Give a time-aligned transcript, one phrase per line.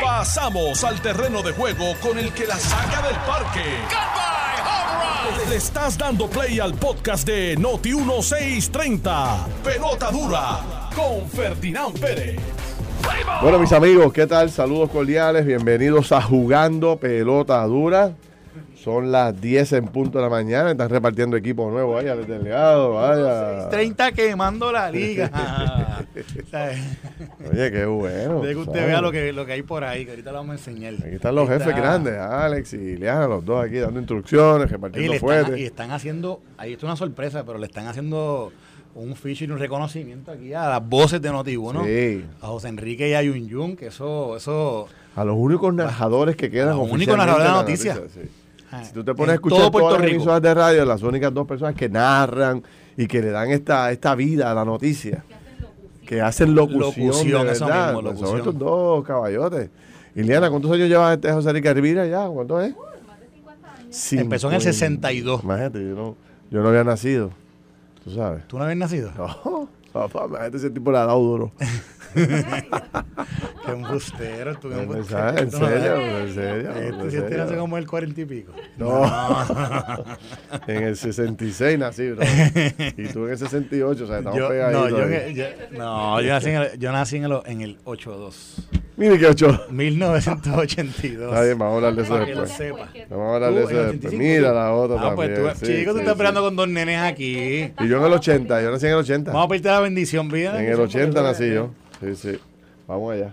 [0.00, 3.60] Pasamos al terreno de juego con el que la saca del parque.
[5.48, 9.46] Le estás dando play al podcast de Noti 1630.
[9.64, 10.60] Pelota dura
[10.94, 12.40] con Ferdinand Pérez.
[13.42, 14.50] Bueno, mis amigos, ¿qué tal?
[14.50, 18.12] Saludos cordiales, bienvenidos a Jugando Pelota Dura.
[18.82, 22.94] Son las 10 en punto de la mañana, están repartiendo equipo nuevo ahí al delegado,
[22.94, 23.68] vaya.
[23.68, 25.30] 30 quemando la liga.
[27.50, 28.40] Oye, qué bueno.
[28.40, 28.86] De que usted ¿sabes?
[28.86, 30.94] vea lo que, lo que hay por ahí, que ahorita lo vamos a enseñar.
[30.94, 31.80] Aquí están los jefes está.
[31.80, 35.58] grandes, Alex y Ileana, los dos aquí dando instrucciones, repartiendo fuertes.
[35.58, 38.52] y están haciendo, ahí esto es una sorpresa, pero le están haciendo
[38.94, 43.08] un feature y un reconocimiento aquí a las voces de Noti1, Sí, a José Enrique
[43.08, 47.16] y a Yun Yun, que eso, eso a los únicos narradores que quedan Los únicos
[47.16, 47.94] narradores de la noticia.
[48.12, 48.20] sí.
[48.70, 51.32] ah, Si tú te pones a escuchar todo todas las emisoras de radio, las únicas
[51.32, 52.62] dos personas que narran
[52.96, 55.24] y que le dan esta, esta vida a la noticia,
[56.12, 58.38] que hacen locución, Locución, de eso verdad, mismo, pues son locución.
[58.38, 59.70] estos dos caballotes.
[60.14, 62.26] Iliana, ¿cuántos años lleva este José Enrique Rivira ya?
[62.26, 62.74] ¿Cuántos es?
[64.20, 64.60] Empezó en el 50.
[64.60, 65.42] 62.
[65.42, 66.16] Imagínate, yo no,
[66.50, 67.30] yo no había nacido,
[68.04, 68.46] tú sabes.
[68.46, 69.10] ¿Tú no habías nacido?
[69.16, 71.52] No, papá, imagínate ese tipo le ha dado duro.
[72.14, 75.32] Qué embustero, tú ¿En embustero.
[75.36, 75.42] serio?
[75.42, 76.18] ¿En serio?
[76.18, 76.70] ¿En serio?
[76.70, 78.52] Este ¿En sí este nace como el 40 y pico.
[78.76, 79.04] No.
[80.66, 82.24] en el 66 nací, bro.
[82.96, 84.90] Y tú en el 68, o sea, estamos Yo, pegaditos.
[84.90, 85.44] no, yo,
[85.78, 88.68] no, yo nací en el, yo nací en el, en el 82.
[88.96, 89.58] Mire qué ocho.
[89.70, 91.32] 1982.
[91.32, 92.58] Está bien, vamos a hablar de eso Para que lo después.
[92.58, 92.88] sepa.
[93.08, 93.88] Vamos a hablar de eso después.
[94.12, 95.54] 85, Mira la otra Ah, pues también.
[95.54, 96.10] tú, sí, chico, sí, tú estás sí.
[96.10, 97.72] esperando con dos nenes aquí.
[97.80, 99.32] Y yo en el 80, yo nací en el 80.
[99.32, 100.62] Vamos a pedirte la bendición, vida.
[100.62, 101.70] En el 80 nací yo.
[102.02, 102.38] Sí, sí.
[102.88, 103.32] Vamos allá.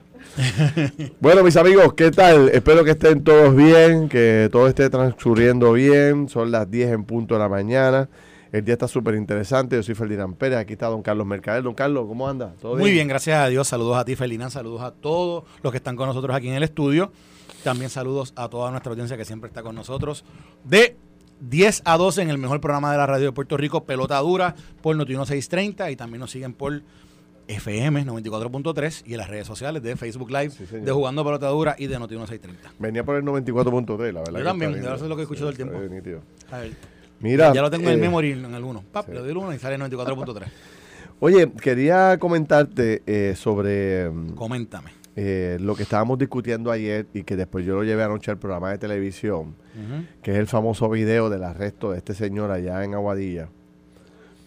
[1.20, 2.50] bueno, mis amigos, ¿qué tal?
[2.50, 6.30] Espero que estén todos bien, que todo esté transcurriendo bien.
[6.30, 8.08] Son las 10 en punto de la mañana.
[8.52, 9.76] El día está súper interesante.
[9.76, 10.60] Yo soy Ferdinand Pérez.
[10.60, 11.64] Aquí está don Carlos Mercader.
[11.64, 12.54] Don Carlos, ¿cómo anda?
[12.62, 13.68] ¿Todo Muy bien, gracias a Dios.
[13.68, 14.52] Saludos a ti, Felina.
[14.52, 17.12] Saludos a todos los que están con nosotros aquí en el estudio.
[17.64, 20.24] También saludos a toda nuestra audiencia que siempre está con nosotros.
[20.64, 20.96] De
[21.42, 24.56] 10 a 12 en el mejor programa de la radio de Puerto Rico, Pelota Dura,
[24.84, 26.82] por Noti 630 y también nos siguen por
[27.50, 31.76] FM 94.3 y en las redes sociales de Facebook Live, Sí, de Jugando Pelota Dura
[31.78, 32.74] y de Noti 630.
[32.80, 34.40] Venía por el 94.3, la verdad.
[34.40, 35.78] Yo también, eso es lo que escucho todo el tiempo.
[35.80, 36.22] nítido.
[36.52, 36.74] A ver,
[37.20, 37.52] Mira.
[37.54, 38.84] ya lo tengo en el eh, memory en el 1.
[38.92, 39.12] Pap, sí.
[39.14, 40.44] le doy el 1 y sale 94.3.
[41.22, 44.92] Oye, quería comentarte eh, sobre mm, Coméntame.
[45.16, 48.70] eh, lo que estábamos discutiendo ayer y que después yo lo llevé anoche al programa
[48.72, 49.56] de televisión,
[50.22, 53.50] que es el famoso video del arresto de este señor allá en Aguadilla.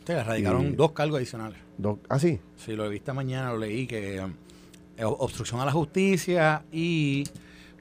[0.05, 1.59] Te erradicaron Y- dos cargos adicionales.
[1.79, 2.41] Do- ah, sí.
[2.57, 7.25] Sí, lo vi esta mañana, lo leí, que eh, obstrucción a la justicia y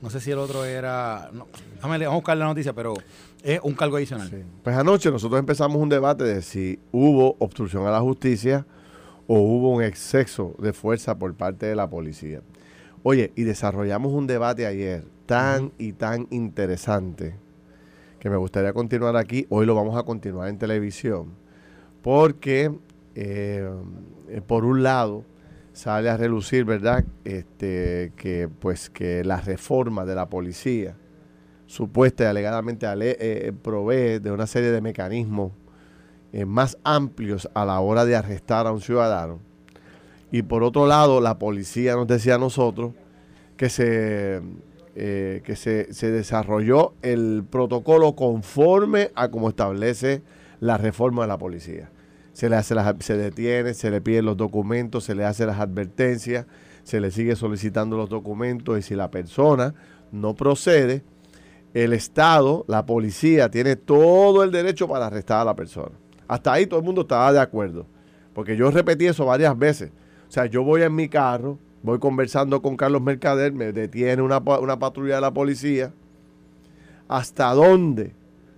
[0.02, 1.30] no sé si el otro era...
[1.34, 2.94] No, déjame vamos a buscar la noticia, pero
[3.44, 4.30] es un cargo adicional.
[4.30, 4.38] Sí.
[4.64, 8.66] Pues anoche nosotros empezamos un debate de si hubo obstrucción a la justicia
[9.28, 12.42] o hubo un exceso de fuerza por parte de la policía.
[13.04, 17.36] Oye, y desarrollamos un debate ayer tan y tan interesante
[18.20, 19.48] que me gustaría continuar aquí.
[19.50, 21.34] Hoy lo vamos a continuar en televisión.
[22.02, 22.72] Porque,
[23.16, 23.70] eh,
[24.30, 25.24] eh, por un lado,
[25.74, 27.06] sale a relucir, ¿verdad?
[27.24, 30.96] Este, que pues que la reforma de la policía
[31.68, 35.52] supuesta y alegadamente ale- eh, provee de una serie de mecanismos
[36.48, 39.40] más amplios a la hora de arrestar a un ciudadano.
[40.32, 42.94] Y por otro lado, la policía nos decía a nosotros
[43.58, 44.42] que se,
[44.96, 50.22] que se, se desarrolló el protocolo conforme a como establece
[50.62, 51.92] la reforma de la policía.
[52.32, 55.60] Se le hace las, se detiene, se le piden los documentos, se le hace las
[55.60, 56.46] advertencias,
[56.84, 59.74] se le sigue solicitando los documentos y si la persona
[60.14, 61.04] no procede,
[61.74, 65.92] el Estado, la policía, tiene todo el derecho para arrestar a la persona.
[66.28, 67.86] Hasta ahí todo el mundo estaba de acuerdo.
[68.34, 69.92] Porque yo repetí eso varias veces.
[70.28, 74.38] O sea, yo voy en mi carro, voy conversando con Carlos Mercader, me detiene una,
[74.38, 75.94] una patrulla de la policía.
[77.08, 78.14] ¿Hasta dónde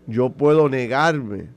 [0.05, 1.49] yo puedo negarme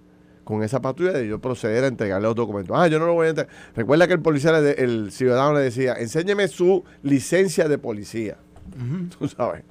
[0.46, 2.74] con esa patrulla de yo proceder a entregarle los documentos?
[2.78, 3.52] Ah, yo no lo voy a entregar.
[3.74, 8.36] Recuerda que el policía, le de- el ciudadano le decía, enséñeme su licencia de policía.
[9.18, 9.64] Tú sabes.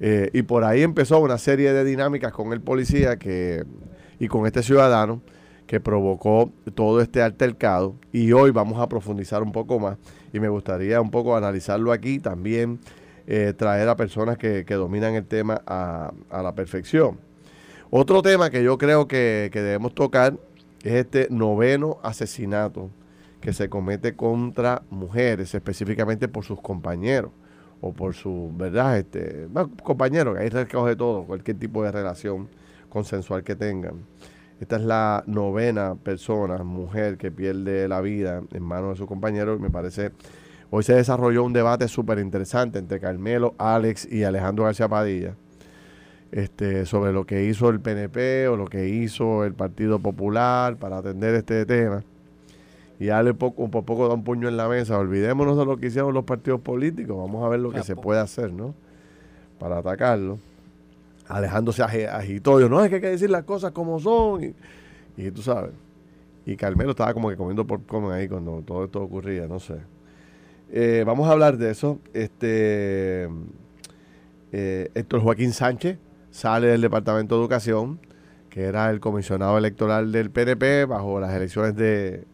[0.00, 3.64] Eh, y por ahí empezó una serie de dinámicas con el policía que,
[4.18, 5.22] y con este ciudadano
[5.66, 7.94] que provocó todo este altercado.
[8.12, 9.96] Y hoy vamos a profundizar un poco más.
[10.32, 12.80] Y me gustaría un poco analizarlo aquí, también
[13.28, 17.18] eh, traer a personas que, que dominan el tema a, a la perfección.
[17.92, 20.38] Otro tema que yo creo que, que debemos tocar
[20.84, 22.88] es este noveno asesinato
[23.40, 27.32] que se comete contra mujeres, específicamente por sus compañeros
[27.80, 28.96] o por su, ¿verdad?
[28.96, 32.48] Este, bueno, compañeros, que ahí recoge todo, cualquier tipo de relación
[32.88, 34.04] consensual que tengan.
[34.60, 39.58] Esta es la novena persona, mujer, que pierde la vida en manos de su compañero.
[39.58, 40.12] Me parece
[40.72, 45.34] Hoy se desarrolló un debate súper interesante entre Carmelo, Alex y Alejandro García Padilla
[46.32, 50.98] este, sobre lo que hizo el PNP o lo que hizo el Partido Popular para
[50.98, 52.02] atender este tema.
[52.98, 54.98] Y Ale poco, por poco da un puño en la mesa.
[54.98, 57.16] Olvidémonos de lo que hicieron los partidos políticos.
[57.16, 58.74] Vamos a ver lo que se puede hacer, ¿no?
[59.58, 60.38] Para atacarlo.
[61.26, 62.60] Alejandro se agitó.
[62.60, 64.44] Yo, no, es que hay que decir las cosas como son.
[64.44, 64.54] Y,
[65.16, 65.72] y tú sabes.
[66.44, 69.76] Y Carmelo estaba como que comiendo popcorn ahí cuando todo esto ocurría, no sé.
[70.70, 72.00] Eh, vamos a hablar de eso.
[72.12, 73.28] Este
[74.52, 75.98] eh, Héctor Joaquín Sánchez
[76.30, 78.00] sale del Departamento de Educación,
[78.48, 82.24] que era el comisionado electoral del PNP bajo las elecciones de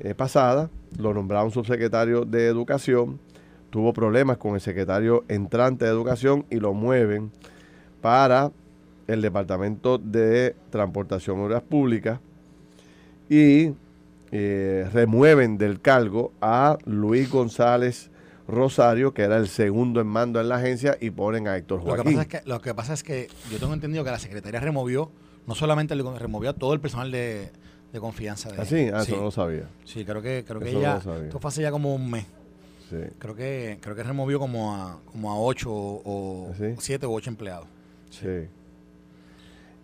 [0.00, 0.70] eh, pasadas.
[0.98, 3.20] Lo nombraron subsecretario de Educación.
[3.70, 7.30] Tuvo problemas con el secretario entrante de Educación y lo mueven
[8.00, 8.50] para
[9.06, 12.20] el Departamento de Transportación y Obras Públicas
[13.28, 13.72] y
[14.30, 18.10] eh, remueven del cargo a Luis González
[18.48, 21.96] Rosario, que era el segundo en mando en la agencia, y ponen a Héctor Joaquín.
[21.98, 24.18] Lo que pasa es que, lo que, pasa es que yo tengo entendido que la
[24.18, 25.10] secretaria removió,
[25.46, 27.50] no solamente removió a todo el personal de,
[28.00, 28.88] confianza de ¿Ah, sí?
[28.92, 29.68] Ah, eso no lo sabía.
[29.84, 32.26] Sí, creo que, creo que ella, esto fue hace ya como un mes.
[32.88, 32.96] Sí.
[33.18, 37.28] Creo que, creo que removió como a, como a ocho o ¿Ah, siete o ocho
[37.28, 37.66] empleados.
[38.10, 38.48] Sí.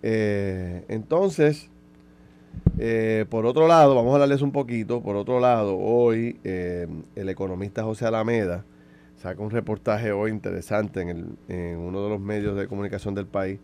[0.03, 1.69] Eh, entonces,
[2.79, 5.01] eh, por otro lado, vamos a hablarles un poquito.
[5.01, 8.65] Por otro lado, hoy eh, el economista José Alameda
[9.17, 11.37] saca un reportaje hoy interesante en,
[11.79, 13.59] uno de los medios de comunicación del país,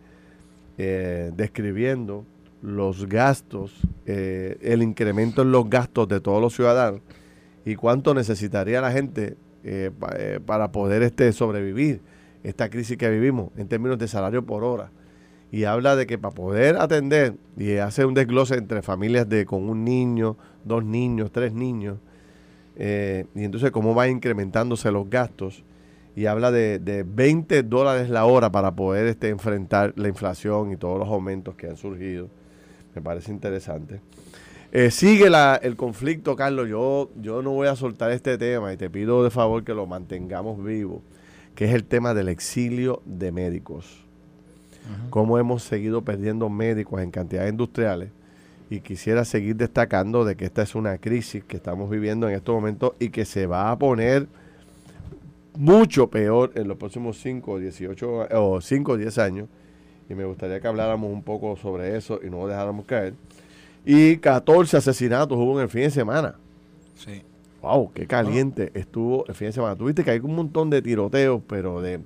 [0.77, 2.25] eh, describiendo
[2.61, 3.73] los gastos,
[4.05, 7.01] el incremento en los gastos de todos los ciudadanos
[7.65, 9.35] y cuánto necesitaría la gente
[10.45, 12.01] para poder este, sobrevivir
[12.43, 14.91] esta crisis que vivimos en términos de salario por hora
[15.51, 19.67] y habla de que para poder atender, y hace un desglose entre familias de con
[19.67, 21.97] un niño, dos niños, tres niños,
[22.77, 25.65] eh, y entonces cómo va incrementándose los gastos,
[26.15, 30.77] y habla de, de 20 dólares la hora para poder este, enfrentar la inflación y
[30.77, 32.29] todos los aumentos que han surgido.
[32.95, 34.01] Me parece interesante.
[34.73, 36.67] Eh, sigue la, el conflicto, Carlos.
[36.67, 39.85] Yo, yo no voy a soltar este tema y te pido de favor que lo
[39.85, 41.01] mantengamos vivo,
[41.55, 44.10] que es el tema del exilio de médicos
[45.09, 48.09] cómo hemos seguido perdiendo médicos en cantidades industriales.
[48.69, 52.55] Y quisiera seguir destacando de que esta es una crisis que estamos viviendo en estos
[52.55, 54.27] momentos y que se va a poner
[55.57, 59.49] mucho peor en los próximos 5 18 o 5 o 10 años.
[60.09, 63.13] Y me gustaría que habláramos un poco sobre eso y no dejáramos caer.
[63.85, 66.35] Y 14 asesinatos hubo en el fin de semana.
[66.95, 67.23] Sí.
[67.61, 69.75] Wow, qué caliente estuvo el fin de semana.
[69.75, 71.99] Tuviste que hay un montón de tiroteos, pero de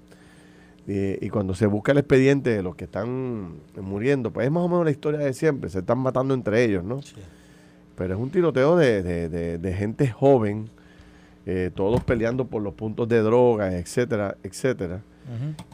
[0.87, 4.67] y cuando se busca el expediente de los que están muriendo, pues es más o
[4.67, 6.99] menos la historia de siempre, se están matando entre ellos, ¿no?
[7.95, 10.69] Pero es un tiroteo de, de, de, gente joven,
[11.45, 15.01] eh, todos peleando por los puntos de droga, etcétera, etcétera.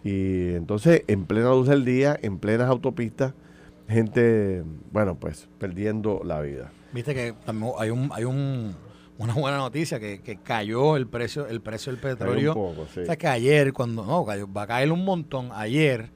[0.04, 3.34] Y entonces, en plena luz del día, en plenas autopistas,
[3.90, 4.64] gente,
[4.94, 6.72] bueno, pues perdiendo la vida.
[6.94, 7.34] Viste que
[7.78, 8.76] hay un, hay un
[9.22, 12.54] una buena noticia que, que, cayó el precio el precio del petróleo.
[12.54, 15.52] O sea que ayer cuando no cayó, va a caer un montón.
[15.54, 16.10] Ayer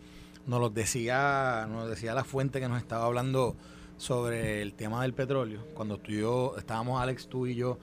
[0.48, 3.56] nos lo decía nos decía la fuente que nos estaba hablando
[3.98, 7.78] sobre el tema del petróleo cuando tú y yo estábamos Alex tú y yo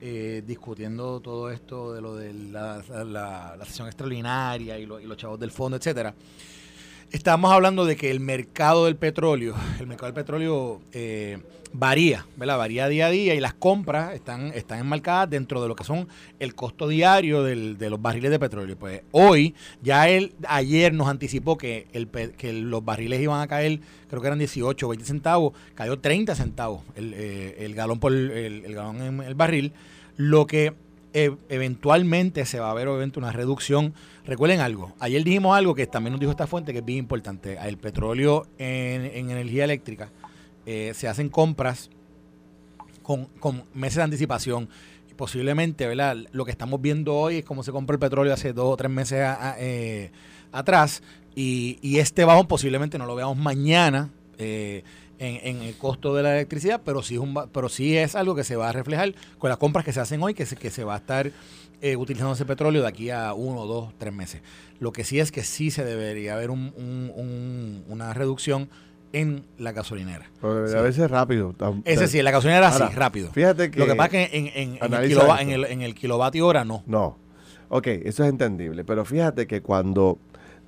[0.00, 5.38] eh, discutiendo todo esto de lo de la, la, sesión extraordinaria y, y los chavos
[5.38, 6.12] del fondo, etcétera.
[7.12, 11.38] Estamos hablando de que el mercado del petróleo, el mercado del petróleo eh,
[11.72, 12.58] varía, ¿verdad?
[12.58, 16.08] Varía día a día y las compras están, están enmarcadas dentro de lo que son
[16.38, 18.76] el costo diario de los barriles de petróleo.
[18.76, 23.80] Pues hoy, ya él ayer nos anticipó que, el, que los barriles iban a caer,
[24.08, 28.30] creo que eran 18 o 20 centavos, cayó 30 centavos el, eh, galón por el,
[28.64, 29.72] el galón en el barril,
[30.16, 30.74] lo que
[31.14, 33.92] e, eventualmente se va a ver obviamente una reducción.
[34.24, 37.58] Recuerden algo, ayer dijimos algo que también nos dijo esta fuente que es bien importante.
[37.62, 40.10] El petróleo en, energía eléctrica
[40.66, 41.90] eh, se hacen compras
[43.02, 43.28] con,
[43.74, 44.68] meses de anticipación.
[45.16, 46.16] Posiblemente, ¿verdad?
[46.32, 48.90] Lo que estamos viendo hoy es cómo se compra el petróleo hace dos o tres
[48.90, 49.24] meses
[49.58, 50.10] eh,
[50.50, 51.02] atrás.
[51.34, 54.10] Y, y, este bajón posiblemente no lo veamos mañana.
[54.38, 54.82] Eh,
[55.18, 58.42] en, el costo de la electricidad, pero sí, es un, pero sí es algo que
[58.42, 60.82] se va a reflejar con las compras que se hacen hoy, que se, que se
[60.82, 61.30] va a estar
[61.96, 64.40] utilizando ese petróleo de aquí a uno, dos, tres meses.
[64.80, 68.68] Lo que sí es que sí se debería haber una reducción
[69.12, 70.30] en la gasolinera.
[70.42, 71.54] A veces rápido.
[71.84, 73.30] Ese sí, la gasolinera sí, rápido.
[73.30, 73.78] Fíjate que.
[73.78, 74.94] Lo que pasa es que en, en, en,
[75.50, 76.82] el, en, el, kilovatio hora no.
[76.86, 77.18] No.
[77.68, 78.84] Ok, eso es entendible.
[78.84, 80.18] Pero fíjate que cuando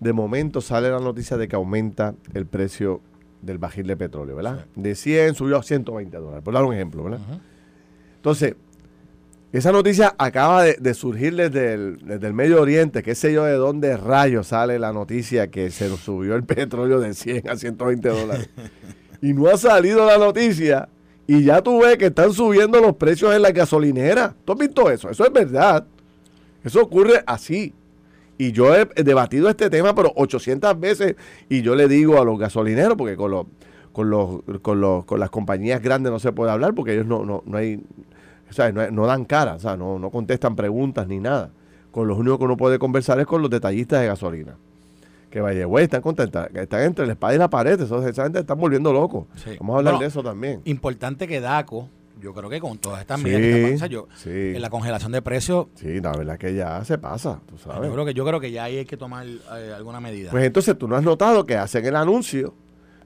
[0.00, 3.00] de momento sale la noticia de que aumenta el precio
[3.42, 4.66] del bajil de petróleo, ¿verdad?
[4.74, 7.20] De 100 subió a 120 dólares, por dar un ejemplo, ¿verdad?
[8.16, 8.56] Entonces,
[9.54, 13.52] Esa noticia acaba de, surgir desde el, desde el, Medio Oriente, qué sé yo de
[13.52, 18.50] dónde rayos sale la noticia que se subió el petróleo de 100 a 120 dólares.
[19.22, 20.88] y no ha salido la noticia
[21.28, 24.34] y ya tú ves que están subiendo los precios en la gasolinera.
[24.44, 25.08] ¿Tú has visto eso?
[25.08, 25.86] Eso es verdad.
[26.64, 27.72] Eso ocurre así.
[28.36, 31.14] Y yo he debatido este tema, pero 800 veces,
[31.48, 33.46] y yo le digo a los gasolineros, porque con los,
[33.92, 37.24] con los, con los, con las compañías grandes no se puede hablar, porque ellos no,
[37.24, 37.80] no, no hay
[38.72, 41.50] no, dan cara, o sea, no, no contestan preguntas ni nada.
[41.90, 44.56] Con los únicos que uno puede conversar es con los detallistas de gasolina.
[45.30, 48.40] Que vaya, güey, están contentos, están entre la espada y la pared, eso, esa gente
[48.40, 49.26] están volviendo locos.
[49.58, 50.60] Vamos a hablar de eso también.
[50.64, 51.88] Importante que DACO,
[52.20, 55.66] yo creo que con todas estas medidas que yo, en la congelación de precios.
[55.74, 57.88] Sí, la verdad que ya se pasa, tú sabes.
[57.88, 60.30] Yo creo que, yo creo que ya ahí hay que tomar eh, alguna medida.
[60.30, 62.54] Pues entonces tú no has notado que hacen el anuncio,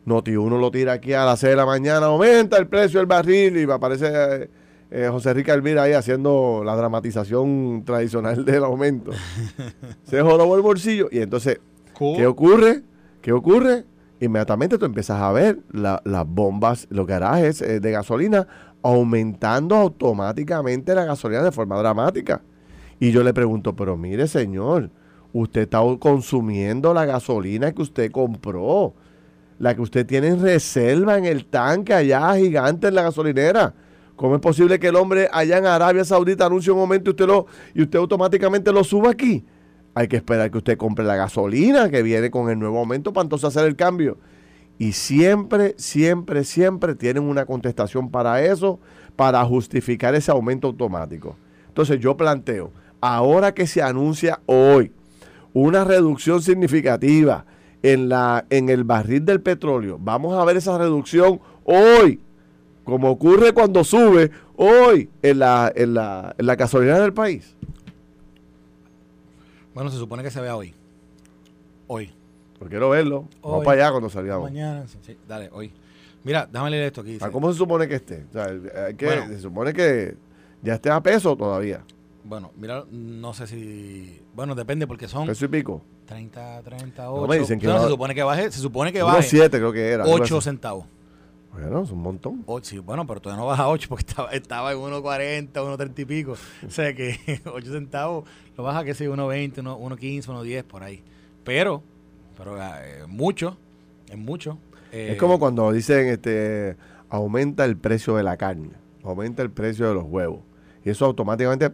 [0.05, 3.07] Noti uno lo tira aquí a las 6 de la mañana, aumenta el precio del
[3.07, 4.51] barril y aparece eh,
[4.91, 9.13] eh, José Rica Elvira ahí haciendo la dramatización tradicional del aumento.
[10.05, 11.61] Se jodó el bolsillo y entonces,
[11.99, 12.83] ¿qué ocurre?
[13.21, 13.85] ¿Qué ocurre?
[14.21, 18.47] Inmediatamente tú empiezas a ver las bombas, los garajes eh, de gasolina
[18.83, 22.43] aumentando automáticamente la gasolina de forma dramática.
[22.99, 24.91] Y yo le pregunto, pero mire señor,
[25.33, 28.95] usted está consumiendo la gasolina que usted compró,
[29.59, 33.75] la que usted tiene en reserva en el tanque allá gigante en la gasolinera.
[34.19, 37.27] ¿Cómo es posible que el hombre allá en Arabia Saudita anuncie un momento y usted,
[37.29, 39.47] lo, y usted automáticamente lo suba aquí?
[39.95, 43.23] Hay que esperar que usted compre la gasolina que viene con el nuevo aumento para
[43.23, 44.19] entonces hacer el cambio.
[44.77, 48.81] Y siempre, siempre, siempre tienen una contestación para eso,
[49.15, 51.37] para justificar ese aumento automático.
[51.69, 54.91] Entonces yo planteo, ahora que se anuncia hoy
[55.53, 57.47] una reducción significativa
[57.85, 62.21] en, la, en el barril del petróleo, vamos a ver esa reducción hoy
[62.89, 67.55] como ocurre cuando sube hoy en la, en la, en la gasolina del país.
[69.75, 70.75] Bueno, se supone que se vea hoy.
[71.87, 72.11] Hoy.
[72.59, 73.29] Porque quiero verlo.
[73.43, 74.51] Vamos para allá cuando salgamos.
[74.51, 75.71] Mañana, sí, dale, hoy.
[76.25, 77.19] Mira, déjame leer esto aquí.
[77.21, 78.25] Ah, ¿Cómo se supone que esté?
[78.31, 78.49] O sea,
[79.29, 80.17] se supone que
[80.63, 81.85] ya esté a peso todavía.
[82.25, 84.21] Bueno, mira, no sé si.
[84.35, 85.27] Bueno, depende porque son.
[85.27, 85.83] ¿Peso y pico?
[86.07, 87.21] 30, 38.
[87.21, 88.51] No me dicen que no, se supone que baje.
[88.51, 89.23] Se supone que baje.
[89.25, 90.05] 7 creo que era.
[90.07, 90.87] 8 centavos.
[91.53, 92.45] Bueno, es un montón.
[92.63, 96.05] sí, bueno, pero todavía no baja a 8 porque estaba, estaba en 1.40, 1.30 y
[96.05, 96.37] pico.
[96.67, 101.03] O sea que 8 centavos lo baja, que sé, 1.20, 1.15, 1.10 por ahí.
[101.45, 101.83] Pero,
[102.37, 103.57] pero eh, mucho,
[104.09, 104.59] es mucho.
[104.93, 106.77] es como cuando dicen, este,
[107.09, 108.71] aumenta el precio de la carne,
[109.03, 110.41] aumenta el precio de los huevos.
[110.85, 111.73] Y eso automáticamente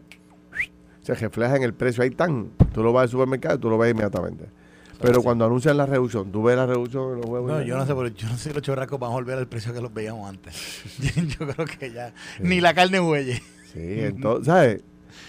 [1.03, 2.03] se refleja en el precio.
[2.03, 4.47] Ahí tan, tú lo vas al supermercado y tú lo ves inmediatamente.
[5.05, 7.51] Pero cuando anuncian la reducción, ¿tú ves la reducción de los huevos?
[7.51, 9.47] No, yo no sé, pero yo no sé si los chorracos van a volver al
[9.47, 10.83] precio que los veíamos antes.
[11.39, 13.43] yo creo que ya, ni la carne huelle.
[13.73, 14.83] Sí, entonces, ¿sabes?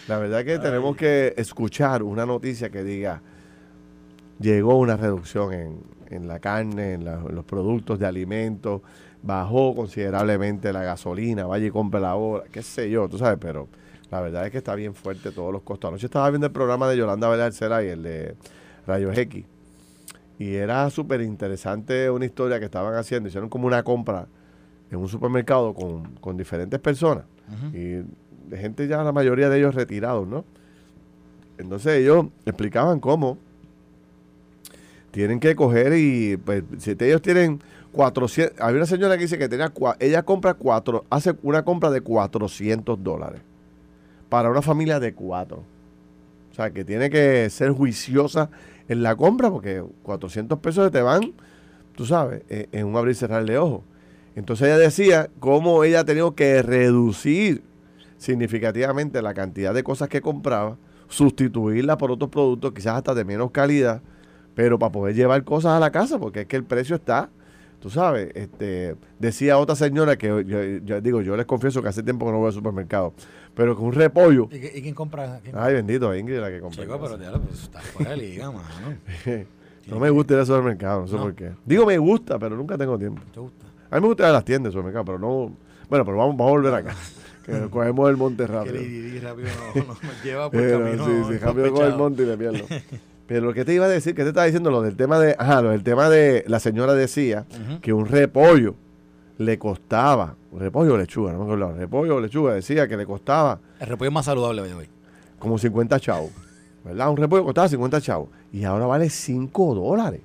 [0.08, 3.22] La verdad es que tenemos que escuchar una noticia que diga,
[4.40, 8.82] llegó una reducción en, en la carne, en, los productos de alimentos,
[9.24, 13.68] bajó considerablemente la gasolina, vaya y compre la hora, qué sé yo, tú sabes, pero
[14.10, 15.90] la verdad es que está bien fuerte todos los costos.
[15.90, 18.36] Anoche estaba viendo el programa de Yolanda Velarcela y el de
[18.88, 19.46] Rayos X
[20.38, 23.30] y era súper interesante una historia que estaban haciendo.
[23.30, 24.28] Hicieron como una compra
[24.92, 27.26] en un supermercado con, diferentes personas.
[27.74, 28.02] Y
[28.50, 30.44] de gente ya, la mayoría de ellos retirados, ¿no?
[31.58, 33.38] Entonces ellos explicaban cómo
[35.12, 37.62] tienen que coger y, pues, si ellos tienen
[37.94, 42.02] 400, había una señora que dice que tenía, ella compra cuatro, hace una compra de
[42.02, 43.42] 400 dólares
[44.28, 45.64] para una familia de cuatro.
[46.52, 48.50] O sea, que tiene que ser juiciosa
[48.88, 51.34] en la compra, porque 400 pesos te van,
[51.96, 53.82] tú sabes, e, en, un abrir y cerrar de ojos.
[54.36, 57.64] Entonces ella decía cómo ella ha tenido que reducir
[58.18, 60.78] significativamente la cantidad de cosas que compraba,
[61.08, 64.02] sustituirla por otros productos, quizás hasta de menos calidad,
[64.56, 67.30] pero para poder llevar cosas a la casa, porque es que el precio está,
[67.86, 70.28] tú sabes, este, decía otra señora que
[70.84, 73.14] yo, digo, yo les confieso que hace tiempo que no voy al supermercado,
[73.54, 74.50] pero con un repollo.
[74.52, 75.40] ¿Y, quién compra?
[75.54, 76.82] Ay, bendito, Ingrid la que compra.
[76.82, 78.66] Chico, pero ya, pues, está fuera de liga, mano.
[79.86, 81.52] no me gusta ir al supermercado, no sé por qué.
[81.64, 83.22] Digo, me gusta, pero nunca tengo tiempo.
[83.32, 83.68] ¿Te gusta?
[83.92, 85.56] A mí me gusta ir a las tiendas del supermercado, pero no.
[85.88, 86.96] Bueno, pero vamos, vamos a volver acá.
[87.46, 88.80] que cogemos el monte rápido.
[88.80, 91.06] Que rápido no, no, me lleva por pero, camino.
[91.06, 92.66] Sí, sí, rápido con el monte y me pierdo.
[93.28, 95.36] Pero lo que te iba a decir, que te estaba diciendo lo del tema de,
[95.38, 97.46] ajá, lo del tema de, la señora decía
[97.82, 98.76] que un repollo
[99.38, 103.60] le costaba, repollo o lechuga, no me acuerdo, repollo o lechuga, decía que le costaba.
[103.80, 104.88] El repollo más saludable de hoy.
[105.40, 106.32] Como 50 chavos,
[106.84, 107.10] ¿verdad?
[107.10, 110.22] Un repollo costaba 50 chavos y ahora vale 5 dólares.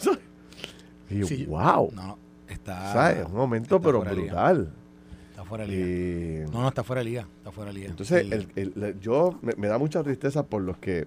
[1.10, 1.90] y wow.
[1.94, 2.92] No, está.
[2.92, 3.26] ¿Sabes?
[3.30, 4.72] Un aumento, pero brutal.
[5.48, 6.50] Fuera de liga.
[6.52, 7.28] no, no, está fuera de liga.
[7.38, 7.90] Está fuera de liga.
[7.90, 8.48] Entonces,
[9.00, 11.06] yo me, da mucha tristeza por los que,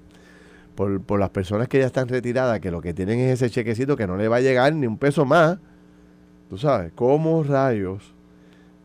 [0.75, 3.97] por, por las personas que ya están retiradas, que lo que tienen es ese chequecito
[3.97, 5.57] que no le va a llegar ni un peso más.
[6.49, 8.13] Tú sabes, ¿cómo rayos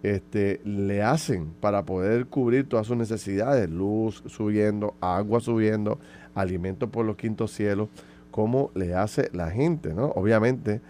[0.03, 3.71] este, le hacen para poder cubrir todas sus necesidades?
[3.71, 6.01] Luz subiendo, agua subiendo,
[6.35, 7.89] alimentos por los quintos cielos.
[8.33, 9.95] ¿Cómo le hace la gente?
[9.95, 10.07] ¿no?
[10.17, 10.81] Obviamente,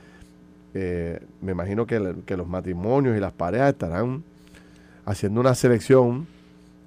[0.72, 4.24] eh, me imagino que, que los matrimonios y las parejas estarán
[5.04, 6.26] haciendo una selección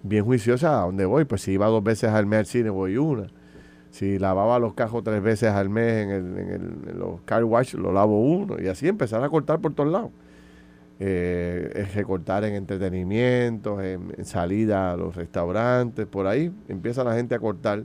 [0.04, 1.26] bien juiciosa a dónde voy.
[1.26, 3.28] Pues si iba dos veces al mes al cine, voy una.
[3.92, 7.44] Si lavaba los cajos tres veces al mes en, el, en, el, en los car
[7.44, 8.62] wash, lo lavo uno.
[8.62, 10.12] Y así empezar a cortar por todos lados.
[11.00, 17.40] Eh, recortar en entretenimiento, en, salida a los restaurantes, por ahí empieza la gente a
[17.40, 17.84] cortar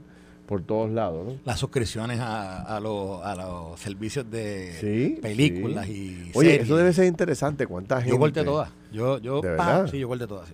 [0.53, 1.33] por todos lados.
[1.45, 7.65] Las suscripciones a, los, a los servicios de películas y Oye, eso debe ser interesante.
[7.65, 8.11] ¿Cuánta gente?
[8.11, 8.69] Yo corté todas.
[8.91, 9.41] Yo, yo,
[9.89, 10.53] sí, yo corté todas, sí.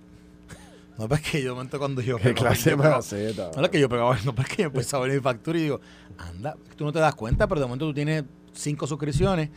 [0.98, 4.34] No es que yo momento cuando yo ¿Qué clase No es que yo pegaba, no
[4.38, 5.82] es que yo empezaba a ver mi factura y digo,
[6.18, 9.50] anda, tú no te das cuenta, pero de momento tú tienes cinco suscripciones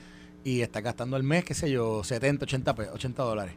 [0.43, 3.55] y estás gastando al mes, qué sé yo, 70, 80, 80 dólares.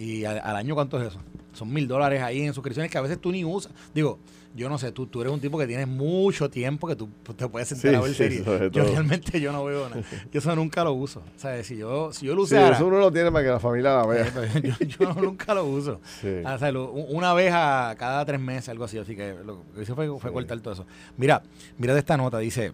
[0.00, 1.20] ¿Y al, año cuánto es eso?
[1.52, 3.70] Son mil dólares ahí en suscripciones que a veces tú ni usas.
[3.94, 4.18] Digo,
[4.54, 7.46] yo no sé, tú, tú eres un tipo que tienes mucho tiempo que tú te
[7.48, 8.42] puedes sentar a ver series.
[8.72, 10.02] Yo realmente yo no veo nada.
[10.32, 11.20] Yo eso nunca lo uso.
[11.20, 12.76] O sea, si yo, si yo lo usara...
[12.76, 14.32] eso uno lo tiene para que la familia la vea.
[14.98, 16.00] yo, nunca lo uso.
[16.00, 16.72] O sea,
[17.08, 18.96] una vez a cada tres meses, algo así.
[18.96, 20.86] Así que lo que hice fue, fue cortar todo eso.
[21.18, 21.42] Mira,
[21.76, 22.72] mira de esta nota, dice...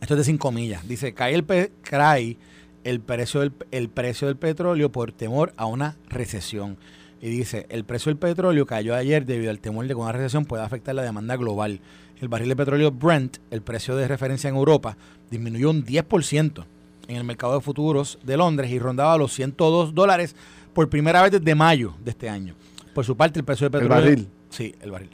[0.00, 0.86] Esto es de cinco millas.
[0.86, 1.44] Dice, cae el,
[1.82, 2.36] cae
[2.84, 6.76] el, precio del, el precio del petróleo por temor a una recesión.
[7.20, 10.44] Y dice, el precio del petróleo cayó ayer debido al temor de que una recesión
[10.44, 11.80] pueda afectar la demanda global.
[12.20, 14.96] El barril de petróleo Brent, el precio de referencia en Europa,
[15.30, 16.64] disminuyó un 10%
[17.08, 20.34] en el mercado de futuros de Londres y rondaba los 102 dólares
[20.72, 22.54] por primera vez desde mayo de este año.
[22.94, 23.98] Por su parte, el precio del petróleo...
[23.98, 24.28] ¿El barril?
[24.50, 25.10] Sí, el barril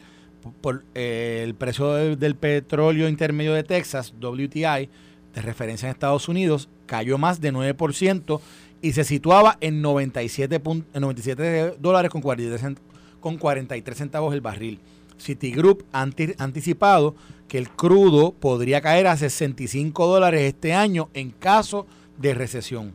[0.61, 4.89] por eh, el precio del petróleo intermedio de Texas, WTI,
[5.35, 8.41] de referencia en Estados Unidos, cayó más de 9%
[8.83, 12.77] y se situaba en 97, en 97 dólares con 43,
[13.21, 14.81] con 43 centavos el barril.
[15.19, 16.03] Citigroup ha
[16.39, 17.15] anticipado
[17.47, 21.87] que el crudo podría caer a 65 dólares este año en caso
[22.19, 22.93] de recesión.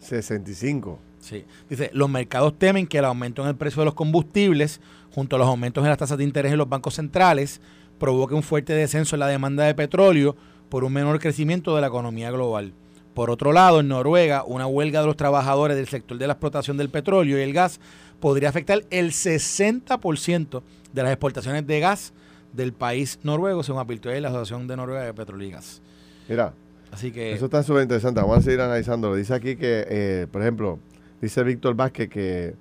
[0.00, 0.98] 65.
[1.20, 1.44] Sí.
[1.68, 4.80] Dice, los mercados temen que el aumento en el precio de los combustibles
[5.16, 7.62] junto a los aumentos en las tasas de interés en los bancos centrales,
[7.98, 10.36] provoque un fuerte descenso en la demanda de petróleo
[10.68, 12.74] por un menor crecimiento de la economía global.
[13.16, 16.76] Por otro lado, en Noruega, una huelga de los trabajadores del sector de la explotación
[16.76, 17.80] del petróleo y el gas
[18.20, 22.12] podría afectar el 60% de las exportaciones de gas
[22.52, 25.80] del país noruego, según advirtió la Asociación de Noruega de Petróleo y Gas.
[26.28, 26.52] Mira,
[26.92, 28.20] Así que, eso está súper interesante.
[28.20, 29.16] Vamos a seguir analizándolo.
[29.16, 30.78] Dice aquí que, eh, por ejemplo,
[31.22, 32.54] dice Víctor Vázquez que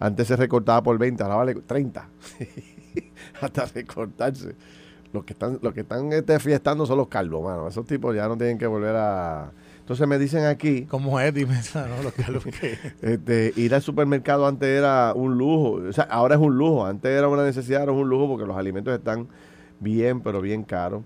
[0.00, 2.08] antes se recortaba por 20, ahora vale 30.
[3.40, 4.54] Hasta recortarse.
[5.14, 7.68] Los que están, los que están este, fiestando son los calvos, mano.
[7.68, 9.50] Esos tipos ya no tienen que volver a.
[9.84, 10.86] Entonces me dicen aquí.
[10.86, 11.34] ¿Cómo es?
[11.34, 12.02] Dime, ¿no?
[12.02, 12.78] Los calvos que...
[13.02, 15.72] este, ir al supermercado antes era un lujo.
[15.86, 16.86] O sea, ahora es un lujo.
[16.86, 19.28] Antes era una necesidad, ahora es un lujo porque los alimentos están
[19.80, 21.02] bien, pero bien caros.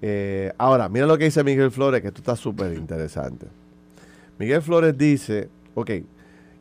[0.00, 3.48] Eh, ahora, mira lo que dice Miguel Flores, que esto está súper interesante.
[4.38, 5.90] Miguel Flores dice, ok,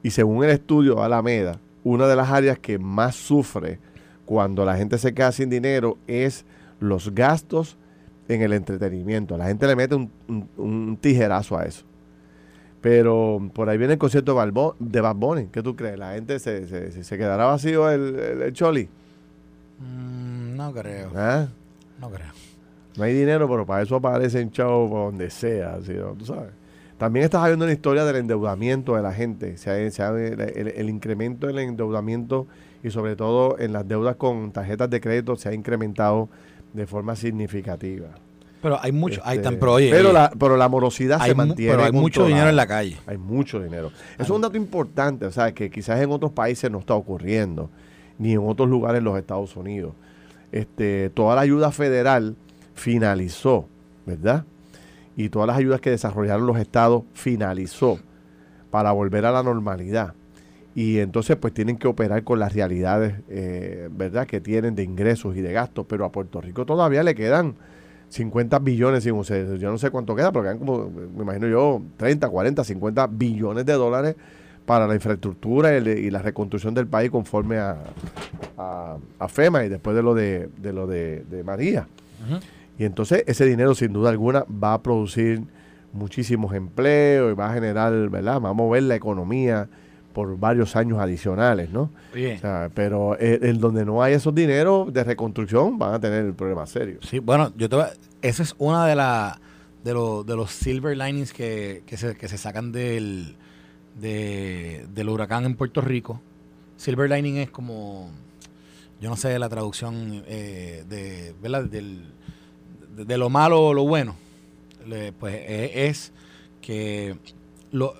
[0.03, 3.79] y según el estudio Alameda, una de las áreas que más sufre
[4.25, 6.43] cuando la gente se queda sin dinero es
[6.81, 7.77] los gastos
[8.27, 9.37] en el entretenimiento.
[9.37, 11.85] La gente le mete un, tijerazo a eso.
[12.81, 14.33] Pero por ahí viene el concierto
[14.79, 15.47] de Bad Bunny.
[15.47, 15.97] ¿Qué tú crees?
[15.97, 18.87] ¿La gente se, se, quedará vacío el, el, choli?
[19.79, 21.11] Mm, no creo.
[21.15, 21.47] ¿Ah?
[21.99, 22.31] No creo.
[22.97, 25.79] No hay dinero, pero para eso aparecen shows por donde sea.
[26.17, 26.51] ¿Tú sabes?
[26.97, 32.47] También estás viendo una historia del endeudamiento de la gente, sea, el, incremento del endeudamiento
[32.83, 36.29] y sobre todo en las deudas con tarjetas de crédito se ha incrementado
[36.75, 38.07] de forma significativa.
[38.61, 41.71] Pero hay mucho, hay tan pero, pero la, pero la morosidad se mantiene.
[41.71, 42.97] Pero hay mucho dinero en la calle.
[43.05, 43.91] Hay mucho dinero.
[44.15, 47.69] Eso es un dato importante, o sea, que quizás en otros países no está ocurriendo,
[48.17, 49.93] ni en otros lugares en los Estados Unidos.
[50.51, 52.35] Este, toda la ayuda federal
[52.73, 53.67] finalizó,
[54.05, 54.45] ¿verdad?
[55.15, 57.99] y todas las ayudas que desarrollaron los estados finalizó
[58.69, 60.13] para volver a la normalidad.
[60.75, 65.37] Y entonces pues tienen que operar con las realidades, eh, ¿verdad?, que tienen de ingresos
[65.37, 67.55] y de gastos, pero a Puerto Rico todavía le quedan
[68.09, 72.63] 50 billones, yo no sé cuánto queda, pero quedan como, me imagino yo, 30, 40,
[72.65, 74.15] 50 billones de dólares
[74.65, 77.77] para la infraestructura y, la reconstrucción del país conforme a,
[78.57, 81.87] a, FEMA y después de lo de, de lo de, María.
[82.77, 85.43] Y entonces ese dinero sin duda alguna va a producir
[85.93, 88.41] muchísimos empleos y va a generar, ¿verdad?
[88.41, 89.69] Va a mover la economía
[90.15, 91.91] por varios años adicionales, ¿no?
[92.13, 92.37] Oye.
[92.37, 96.33] O sea, pero eh, en donde no hay esos dineros de reconstrucción van a tener
[96.33, 97.05] problemas serios.
[97.05, 99.39] Sí, bueno, yo te voy a- esa es una de la
[99.83, 103.35] de, los de los silver linings que, que, se, que se sacan del
[103.99, 106.19] de- del huracán en Puerto Rico.
[106.77, 108.09] Silver lining es como
[109.01, 111.65] yo no sé la traducción eh, de, ¿verdad?
[111.65, 112.01] Del,
[112.95, 114.15] de, de lo malo o lo bueno.
[114.87, 116.11] Le- pues eh, es
[116.61, 117.17] que
[117.71, 117.93] lo-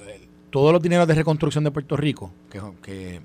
[0.56, 3.20] todos los dineros de reconstrucción de Puerto Rico, que, que,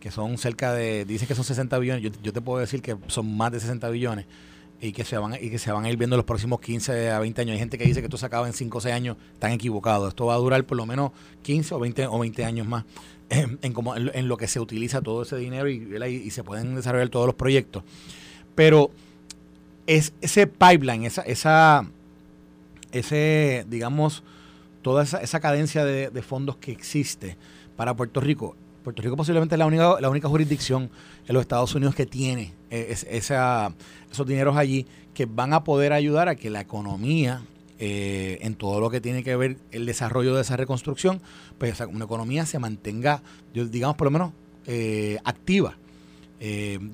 [0.00, 2.96] que son cerca de, dicen que son 60 billones, yo, yo te puedo decir que
[3.06, 4.26] son más de 60 billones
[4.80, 7.10] y que se van y que se van a ir viendo en los próximos 15
[7.12, 7.52] a 20 años.
[7.52, 10.08] Hay gente que dice que esto se acaba en 5 o 6 años, están equivocados.
[10.08, 12.84] Esto va a durar por lo menos 15 o 20 o 20 años más
[13.30, 15.86] en, como, en, lo- que se utiliza todo ese dinero y,
[16.24, 17.84] y se pueden desarrollar todos los proyectos.
[18.56, 18.90] Pero
[19.86, 21.88] es ese pipeline, esa, esa
[22.90, 24.24] ese, digamos,
[24.86, 27.36] toda esa, esa cadencia de, fondos que existe
[27.74, 28.54] para Puerto Rico.
[28.84, 30.90] Puerto Rico posiblemente es la única, la única jurisdicción
[31.26, 33.72] en los Estados Unidos que tiene eh, es- esa,
[34.12, 37.42] esos dineros allí que van a poder ayudar a que la economía,
[37.80, 41.20] eh, en todo lo que tiene que ver el desarrollo de esa reconstrucción,
[41.58, 44.32] pues una economía se mantenga, digamos, por lo menos
[44.68, 45.76] eh, activa.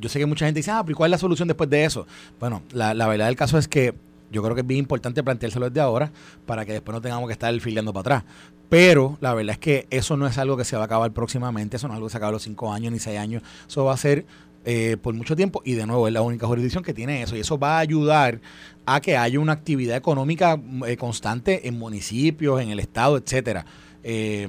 [0.01, 1.85] Yo sé que mucha gente dice, ah, pero ¿y ¿cuál es la solución después de
[1.85, 2.07] eso?
[2.41, 3.93] Bueno, la, la verdad del caso es que
[4.33, 6.11] yo creo que es bien importante planteárselo desde ahora
[6.47, 8.33] para que después no tengamos que estar filiando para atrás.
[8.69, 11.77] Pero la verdad es que eso no es algo que se va a acabar próximamente,
[11.77, 13.85] eso no es algo que se acaba a los 5 años ni 6 años, eso
[13.85, 14.25] va a ser
[14.65, 17.41] eh, por mucho tiempo y de nuevo es la única jurisdicción que tiene eso y
[17.41, 18.41] eso va a ayudar
[18.87, 23.67] a que haya una actividad económica eh, constante en municipios, en el estado, etcétera.
[24.05, 24.49] Eh,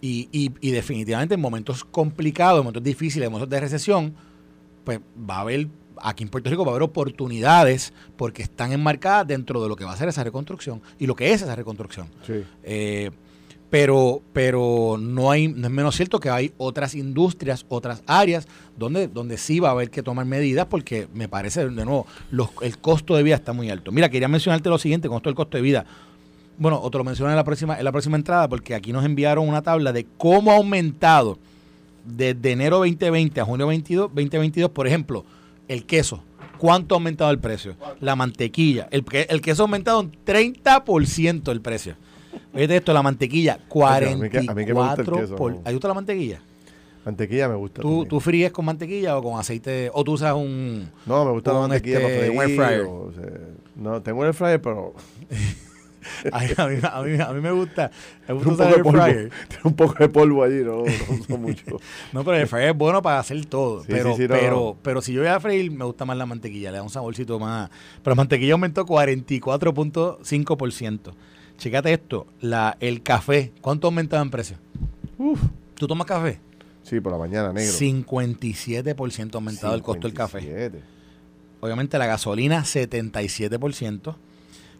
[0.00, 0.28] y-
[0.60, 4.14] y definitivamente en momentos complicados, en momentos difíciles, en momentos de recesión,
[4.84, 5.66] pues va a haber,
[6.02, 9.84] aquí en Puerto Rico va a haber oportunidades porque están enmarcadas dentro de lo que
[9.84, 12.08] va a ser esa reconstrucción y lo que es esa reconstrucción.
[12.26, 12.42] Sí.
[12.62, 13.10] Eh,
[13.70, 18.46] pero, pero no hay, no es menos cierto que hay otras industrias, otras áreas
[18.78, 22.50] donde, donde sí va a haber que tomar medidas porque me parece, de nuevo, los-
[22.60, 23.90] el costo de vida está muy alto.
[23.90, 25.84] Mira, quería mencionarte lo siguiente con esto del costo de vida.
[26.56, 29.04] Bueno, o te lo menciono en la próxima, en la próxima entrada, porque aquí nos
[29.04, 31.36] enviaron una tabla de cómo ha aumentado
[32.04, 35.24] desde enero 2020 a junio 22, 2022, por ejemplo,
[35.68, 36.22] el queso.
[36.58, 37.76] ¿Cuánto ha aumentado el precio?
[38.00, 38.88] La mantequilla.
[38.90, 41.96] El, el queso ha aumentado un 30% el precio.
[42.54, 44.50] Fíjate esto, la mantequilla, a mí que- 44%.
[44.50, 45.54] a mí que me gusta el queso, por.
[45.62, 46.40] ¿Te gusta la mantequilla?
[47.04, 47.82] Mantequilla me gusta.
[47.82, 48.06] ¿Tú.
[48.06, 49.90] ¿Tú fríes con mantequilla o con aceite?
[49.92, 50.90] ¿O tú usas un...?
[51.04, 52.80] no, me gusta la mantequilla este, para un freír.
[52.86, 53.30] o sea,
[53.76, 54.94] no, tengo air fryer, pero
[56.32, 57.90] Ay, a, mí, a, mí, a mí me gusta,
[58.28, 59.30] me tiene gusta un, poco usar de air polvo, fryer.
[59.48, 61.64] tiene un poco de polvo allí, no, no uso mucho.
[62.12, 63.80] No, pero el fryer es bueno para hacer todo.
[63.80, 64.76] Sí, pero, sí, sí, no, pero, no.
[64.82, 66.70] pero si yo voy a freír, me gusta más la mantequilla.
[66.70, 67.70] Le da un saborcito más.
[68.02, 71.12] Pero la mantequilla aumentó 44.5%.
[71.58, 72.26] Chécate esto.
[72.40, 73.52] La, el café.
[73.60, 74.56] ¿Cuánto ha aumentado en precio?
[75.18, 75.40] Uf.
[75.74, 76.40] ¿Tú tomas café?
[76.82, 77.72] Sí, por la mañana, negro.
[77.72, 80.40] 57% ha aumentado el costo del café.
[80.40, 80.82] 57.
[81.60, 84.14] Obviamente la gasolina, 77%.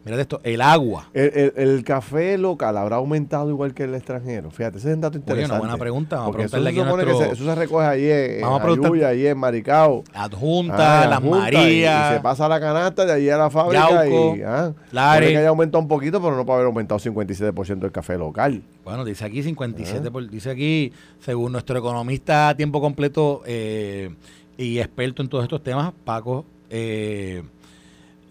[0.05, 0.39] Mira esto.
[0.45, 1.09] El agua.
[1.15, 4.51] El, el- el café local habrá aumentado igual que el extranjero.
[4.51, 5.53] Fíjate, ese es un dato Oye, interesante.
[5.53, 6.17] una buena pregunta.
[6.17, 8.61] Vamos a Porque eso preguntarle se, aquí nuestro se, eso se recoge allí en, Vamos
[8.61, 10.05] a Ayuya, allí en Maricao.
[10.13, 12.11] adjunta, Ah, las y- Marías.
[12.13, 15.31] Y, se pasa a la canasta de allí a la fábrica Yauco, y ah, puede
[15.33, 18.63] que haya aumentado un poquito, pero no puede haber aumentado 57% el café local.
[18.85, 24.15] Bueno, dice aquí 57, por- dice aquí, según nuestro economista a tiempo completo eh,
[24.59, 27.43] y experto en todos estos temas, Paco, eh,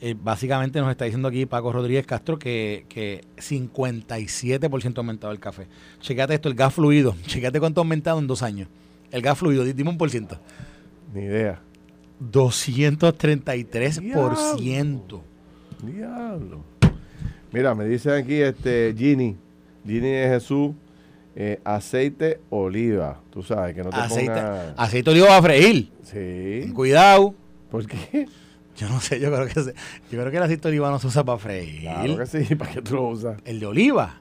[0.06, 5.40] eh, básicamente nos está diciendo aquí Paco Rodríguez Castro que, que 57% ha aumentado el
[5.40, 5.68] café.
[6.02, 8.68] Checate esto, el gas fluido, checate cuánto ha aumentado en dos años.
[9.12, 10.38] El gas fluido, di- dime un por ciento.
[11.14, 11.62] Ni idea.
[12.32, 15.22] 233%.
[15.84, 16.64] Diablo.
[17.52, 19.36] Mira, me dice aquí este Gini,
[19.86, 20.72] Gini de Jesús,
[21.36, 23.22] eh, aceite aceite-oliva.
[23.32, 24.74] Tú sabes que no te Aceite, ponga...
[24.78, 25.90] aceite oliva va a freír.
[26.04, 26.72] Sí.
[26.74, 27.36] Cuidado.
[27.70, 28.28] ¿Por qué?
[28.78, 29.74] Yo no sé, yo creo que se-
[30.12, 31.82] yo creo que el aceite de oliva no se usa para freír.
[31.82, 32.56] Claro que sí.
[32.56, 33.38] ¿Para qué tú lo usas?
[33.46, 34.20] El de oliva.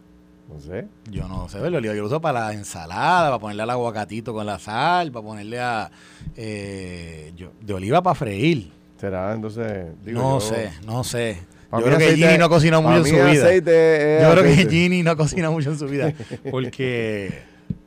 [0.53, 0.87] No sé.
[1.11, 3.71] Yo no sé, el de oliva yo lo uso para la ensalada, para ponerle al
[3.71, 5.91] aguacatito con la sal, para ponerle a
[6.37, 8.71] eh, yo- de oliva para freír.
[9.01, 9.87] Será entonces...
[10.05, 11.39] digo, no yo- sé, no sé.
[11.73, 13.55] Yo creo que Ginny no pa' mucho en su vida.
[14.23, 14.67] Yo creo que.
[14.71, 16.13] Ginny no ha cocinado mucho en su vida.
[16.51, 17.43] Porque,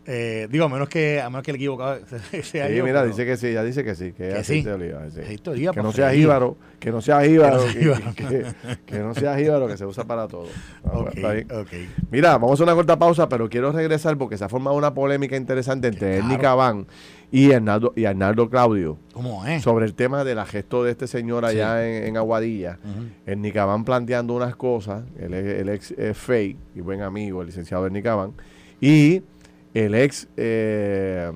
[0.08, 2.00] eh, digo, a menos que, a menos que el equivocado
[2.44, 4.66] sea Sí, yo, mira, dice que sí, ya dice que sí, que Que sí.
[4.68, 5.02] oliva.
[5.10, 5.22] sí.
[5.22, 8.14] De oliva Que no sea jíbaro, que no sea jíbaro, que, jíbaro.
[8.16, 8.46] que-
[8.86, 10.48] que no sea jíbaro, que se usa para todo.
[10.84, 11.48] Ah, está bien.
[11.52, 11.70] ok.
[12.12, 14.94] Mira, vamos a hacer una corta pausa, pero quiero regresar porque se ha formado una
[14.94, 16.18] polémica interesante entre.
[16.18, 16.86] Ernie Cabán
[17.32, 19.64] y Arnaldo, y Arnaldo Claudio ¿Cómo es?
[19.64, 22.78] sobre el tema del gesto de este señor allá en, en Aguadilla.
[23.26, 27.48] Ernie Cabán planteando unas cosas, él es, él es, es fake y buen amigo, el
[27.48, 28.34] licenciado Ernie Cabán,
[28.80, 29.24] y
[29.76, 31.32] el ex, eh,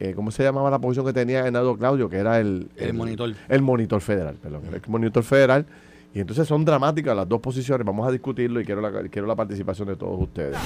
[0.00, 2.08] eh, ¿cómo se llamaba la posición que tenía Enado Claudio?
[2.08, 3.34] Que era el, El monitor.
[3.48, 5.66] El monitor federal, perdón, el ex monitor federal.
[6.14, 7.86] Y entonces son dramáticas las dos posiciones.
[7.86, 10.56] Vamos a discutirlo y quiero la, quiero la participación de todos ustedes.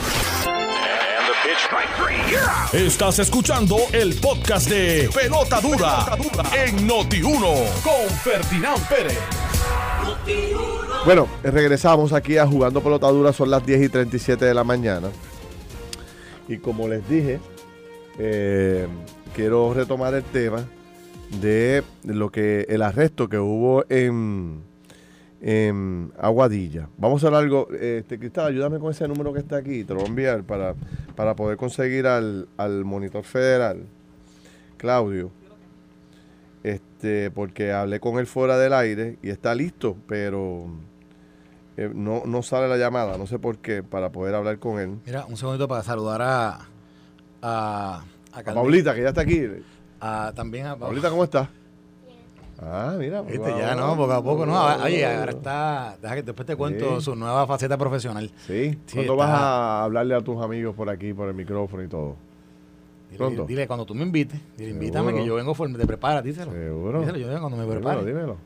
[2.72, 6.16] Estás escuchando el podcast de Pelota Dura,
[6.54, 9.18] en Noti1 con Ferdinand Pérez.
[11.04, 15.08] Bueno, regresamos aquí a Jugando Pelota Dura, son las 10 y 37 de la mañana.
[16.48, 17.38] Y como les dije,
[18.18, 18.86] eh,
[19.34, 20.64] quiero retomar el tema
[21.40, 24.66] de lo que el arresto que hubo en,
[26.18, 26.88] Aguadilla.
[26.96, 27.68] Vamos a hacer algo.
[27.72, 29.84] Este, Cristal, ayúdame con ese número que está aquí.
[29.84, 30.74] Te lo voy a enviar para,
[31.14, 33.84] para poder conseguir al, al monitor federal,
[34.78, 35.30] Claudio.
[36.64, 40.66] Este, porque hablé con él fuera del aire y está listo, pero
[41.78, 44.98] eh, no, no sale la llamada, no sé por qué, para poder hablar con él.
[45.06, 46.58] Mira, un segundito para saludar a.
[47.40, 48.42] A, a.
[48.42, 49.46] Paulita, que ya está aquí.
[50.00, 51.48] A- también a Paulita, ¿cómo estás?
[52.60, 53.22] Ah, mira.
[53.22, 53.74] Viste, wow, ya.
[53.76, 53.96] ¿no?
[53.96, 54.60] Poco a poco, ¿no?
[54.82, 55.96] Oye, ahora está.
[56.02, 57.04] Deja que después te cuento Sí.
[57.04, 58.32] su nueva faceta profesional.
[58.48, 61.84] Sí, Sí, ¿cuándo está- vas a hablarle a tus amigos por aquí, por el micrófono
[61.84, 62.16] y todo?
[63.10, 63.44] Dile, Pronto.
[63.46, 65.22] dile cuando tú me invites, dile, invítame Seguro.
[65.22, 66.50] que yo vengo te preparas, díselo.
[66.52, 67.00] Seguro.
[67.00, 68.04] Díselo, yo vengo cuando me Dímelo, prepare.
[68.04, 68.36] dímelo.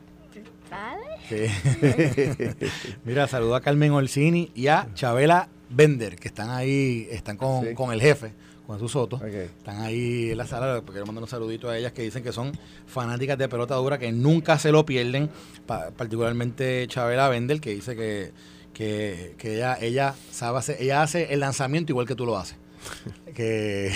[1.29, 1.45] Sí.
[3.05, 7.73] Mira, saludo a Carmen Orsini y a Chabela Bender, que están ahí, están con, Sí.
[7.73, 8.33] con el jefe,
[8.67, 9.19] con su soto.
[9.25, 12.51] Están ahí en la sala, quiero mandar un saludito a ellas que dicen que son
[12.85, 15.29] fanáticas de pelota dura, que nunca se lo pierden,
[15.65, 18.31] pa- particularmente Chabela Bender, que dice que,
[18.73, 22.57] que, que ella, ella sabe hacer, ella hace el lanzamiento igual que tú lo haces.
[23.33, 23.91] que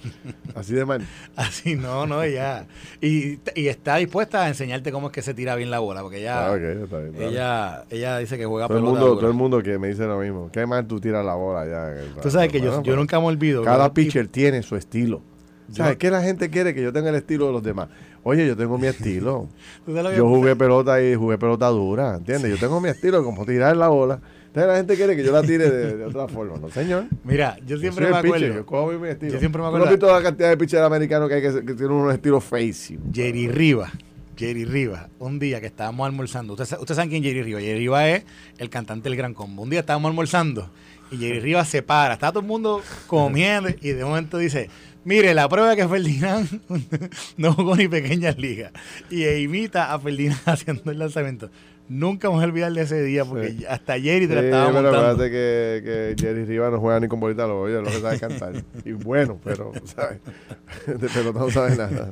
[0.54, 1.06] Así de mal.
[1.36, 2.66] así no, no, ella
[3.00, 6.18] y, y está dispuesta a enseñarte cómo es que se tira bien la bola, porque
[6.18, 9.20] ella Ah, está bien, ella, ella dice que juega todo el mundo, dura.
[9.20, 10.50] todo el mundo que me dice lo mismo.
[10.52, 12.20] Qué mal tú tiras la bola ya.
[12.20, 13.62] Tú sabes que yo, Bueno, yo pues, nunca me olvido.
[13.62, 13.94] Cada ¿no?
[13.94, 15.22] pitcher tiene su estilo.
[15.70, 16.74] ¿Sabes qué la gente quiere?
[16.74, 17.88] Que yo tenga el estilo de los demás.
[18.24, 19.48] Oye, yo tengo mi estilo.
[19.86, 22.50] ¿Tú sabes lo que Yo jugué pelota y jugué pelota dura, ¿entiendes?
[22.50, 24.20] Yo tengo mi estilo, como tirar la bola.
[24.52, 26.58] Entonces la gente quiere que yo la tire de, de otra forma.
[26.58, 27.06] No, señor.
[27.24, 28.54] Mira, yo Yo siempre soy me pitcher, acuerdo.
[28.56, 29.32] yo cojo mi estilo.
[29.32, 31.40] Yo siempre me ¿Tú no has acuerdo- visto la cantidad de pitchers americanos que hay
[31.42, 33.06] que, que tienen unos estilos feísimos?
[33.14, 33.90] Jerry Rivas.
[34.36, 36.52] Jerry Rivas, un día que estábamos almorzando.
[36.52, 37.62] Ustedes usted saben quién es Jerry Rivas.
[37.62, 38.24] Jerry Rivas es
[38.58, 39.62] el cantante del Gran Combo.
[39.62, 40.70] Un día estábamos almorzando
[41.10, 42.12] y Jerry Rivas se para.
[42.14, 44.68] Está todo el mundo comiendo y de momento dice:
[45.04, 46.48] Mire, la prueba que Ferdinand
[47.36, 48.72] no jugó ni pequeñas ligas.
[49.10, 51.50] Y e imita a Ferdinand haciendo el lanzamiento.
[51.88, 53.64] Nunca vamos a olvidar de ese día porque Sí.
[53.68, 54.98] hasta Jerry te la Sí, estaba pero montando.
[55.00, 58.18] acuérdate que, que Jerry Rivas no juega ni con bolita, lo oye, lo que sabe
[58.20, 58.52] cantar.
[58.84, 60.20] y bueno, pero, ¿sabes?
[60.86, 62.10] De pelota no sabe nada.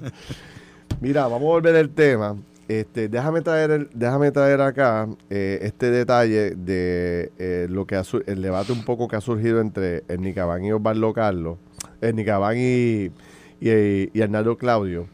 [1.00, 2.37] Mira, vamos a volver al tema.
[2.68, 8.03] Este, déjame traer el- déjame traer acá eh, este detalle de eh, lo que ha
[8.26, 11.59] el debate un poco que ha surgido entre el Nicabán y Osvaldo Carlos,
[12.15, 13.11] Nicabán y,
[13.61, 15.07] y, y Arnaldo Claudio,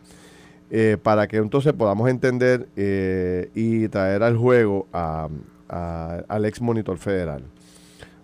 [0.70, 5.29] eh, para que entonces podamos entender eh, y traer al juego a,
[5.68, 7.42] a- al ex monitor federal.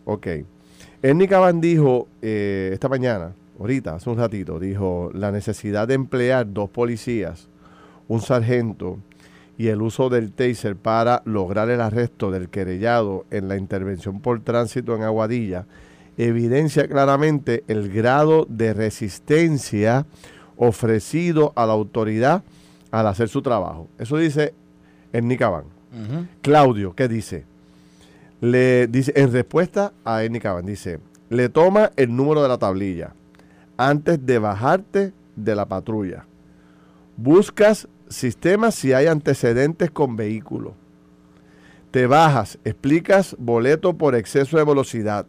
[0.04, 0.26] Ok.
[1.02, 6.52] Ernie Caban dijo eh, esta mañana, ahorita, hace un ratito, dijo la necesidad de emplear
[6.52, 7.48] dos policías,
[8.08, 8.98] un sargento
[9.58, 14.40] y el uso del taser para lograr el arresto del querellado en la intervención por
[14.40, 15.66] tránsito en Aguadilla
[16.16, 20.06] evidencia claramente el grado de resistencia
[20.56, 22.42] ofrecido a la autoridad
[22.90, 23.88] al hacer su trabajo.
[23.98, 24.54] Eso dice
[25.12, 25.64] Ernie Caban.
[25.92, 26.26] Ujú.
[26.42, 27.44] Claudio, ¿qué dice?
[28.40, 33.14] Le dice, en respuesta a Ernie Caban, dice, le toma el número de la tablilla
[33.76, 36.26] antes de bajarte de la patrulla.
[37.16, 40.74] Buscas sistemas si hay antecedentes con vehículo.
[41.90, 45.26] Te bajas, explicas boleto por exceso de velocidad.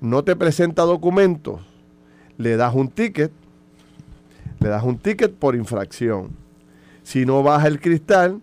[0.00, 1.60] No te presenta documentos.
[2.38, 3.30] Le das un ticket.
[4.60, 6.30] Le das un ticket por infracción.
[7.02, 8.40] Si no baja el cristal,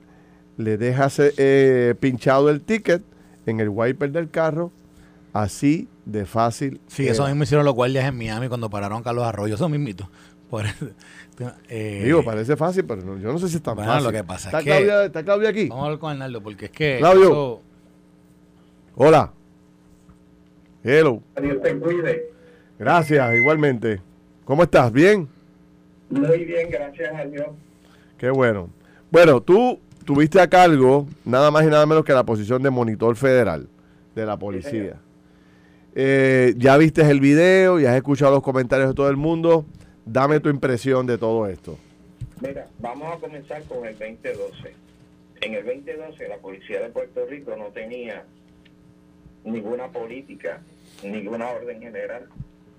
[0.58, 3.02] le dejas eh, pinchado el ticket
[3.46, 4.72] en el wiper del carro,
[5.34, 6.82] así de fácil.
[6.88, 7.14] Sí, era.
[7.14, 9.56] eso mismo hicieron los guardias en Miami cuando pararon a Carlos Arroyo.
[9.56, 10.10] Eso mismito.
[10.50, 10.66] Por
[11.70, 14.06] eh, Digo, parece fácil, pero no- yo no sé si es tan Bueno, fácil.
[14.08, 15.68] lo que pasa ¿Está, es que- ¿Está Claudia aquí?
[15.68, 16.98] Vamos a hablar con Arnaldo porque es que.
[17.00, 17.24] Claudio.
[17.24, 17.62] eso-
[18.96, 19.34] Hola.
[20.90, 21.22] Hello.
[21.42, 22.30] Dios te cuide.
[22.80, 24.00] Gracias, igualmente.
[24.46, 24.90] ¿Cómo estás?
[24.90, 25.28] ¿Bien?
[26.10, 27.48] Muy bien, gracias a Dios.
[28.18, 28.70] Qué bueno.
[29.12, 33.18] Bueno, tú tuviste a cargo nada más y nada menos que la posición de monitor
[33.18, 33.68] federal
[34.16, 34.96] de la policía.
[35.94, 39.66] Eh, ya viste el video, ya has escuchado los comentarios de todo el mundo.
[40.06, 41.78] Dame tu impresión de todo esto.
[42.40, 44.74] Mira, vamos a comenzar con el 2012.
[45.42, 48.24] En el 2012 la Policía de Puerto Rico no tenía
[49.44, 50.62] ninguna política,
[51.04, 52.28] ninguna orden general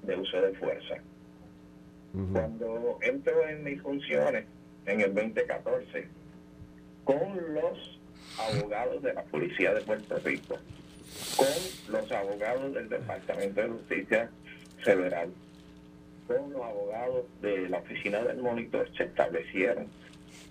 [0.03, 0.97] de uso de fuerza.
[2.33, 4.47] Cuando entro en mis funciones
[4.87, 6.09] en el 2014
[7.05, 8.01] con los
[8.39, 10.59] abogados de la Policía de Puerto Rico,
[11.37, 14.31] con los abogados del Departamento de Justicia
[14.83, 15.31] Federal,
[16.27, 19.87] con los abogados de la Oficina del Monitor, se establecieron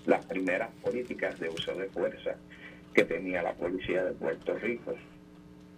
[0.05, 2.35] las primeras políticas de uso de fuerza
[2.93, 4.95] que tenía la Policía de Puerto Rico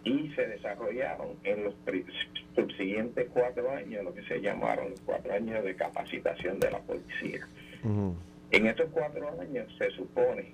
[0.04, 1.74] y se desarrollaron en los
[2.56, 7.48] subsiguientes cuatro años, lo que se llamaron los cuatro años de capacitación de la policía.
[8.52, 10.54] En estos cuatro años se supone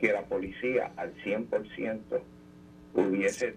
[0.00, 2.00] que la policía al 100%
[2.94, 3.54] hubiese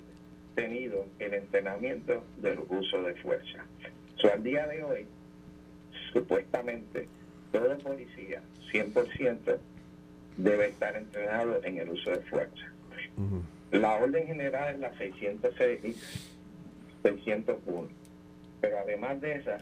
[0.54, 3.66] tenido el entrenamiento del uso de fuerza.
[4.18, 5.06] So, al día de hoy,
[6.14, 7.08] supuestamente,
[7.52, 9.58] todo policía 100%
[10.38, 12.72] debe estar entrenado en el uso de fuerza.
[13.72, 16.32] La orden general es la 606,
[17.04, 17.90] 601,
[18.62, 19.58] pero además de esa,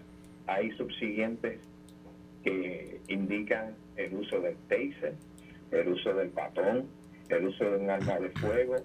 [0.47, 1.59] hay subsiguientes
[2.43, 5.13] que indican el uso del taser,
[5.71, 6.87] el uso del batón,
[7.29, 8.75] el uso de un arma de fuego,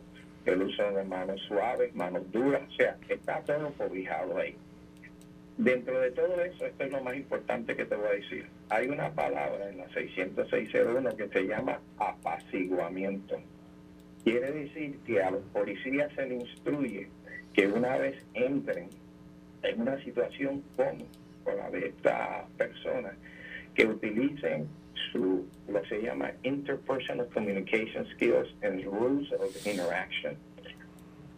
[0.46, 4.56] el uso de manos suaves, manos duras, o sea, está todo cobijado ahí.
[5.58, 8.46] Dentro de todo eso, esto es lo más importante que te voy a decir.
[8.70, 13.40] Hay una palabra en la 60601 que se llama apaciguamiento.
[14.24, 17.08] Quiere decir que a los policías se les instruye
[17.54, 18.88] que una vez entren
[19.62, 20.98] en una situación con,
[21.44, 23.16] con la de esta persona,
[23.74, 24.68] que utilicen
[25.12, 30.36] su, lo que se llama interpersonal communication skills and rules of interaction.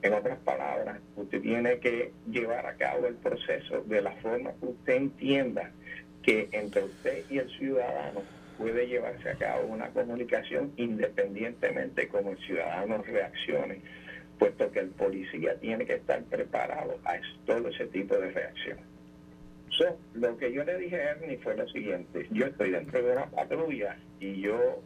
[0.03, 4.67] En otras palabras, usted tiene que llevar a cabo el proceso de la forma que
[4.67, 5.71] usted entienda
[6.23, 8.23] que entre usted y el ciudadano
[8.61, 13.81] puede llevarse a cabo una comunicación independientemente como el ciudadano reaccione,
[14.39, 17.15] puesto que el policía tiene que estar preparado a
[17.47, 18.91] todo ese tipo de reacciones
[20.15, 23.27] lo que yo le dije a Ernie fue lo siguiente, yo estoy dentro de una
[23.27, 24.83] patrulla y yo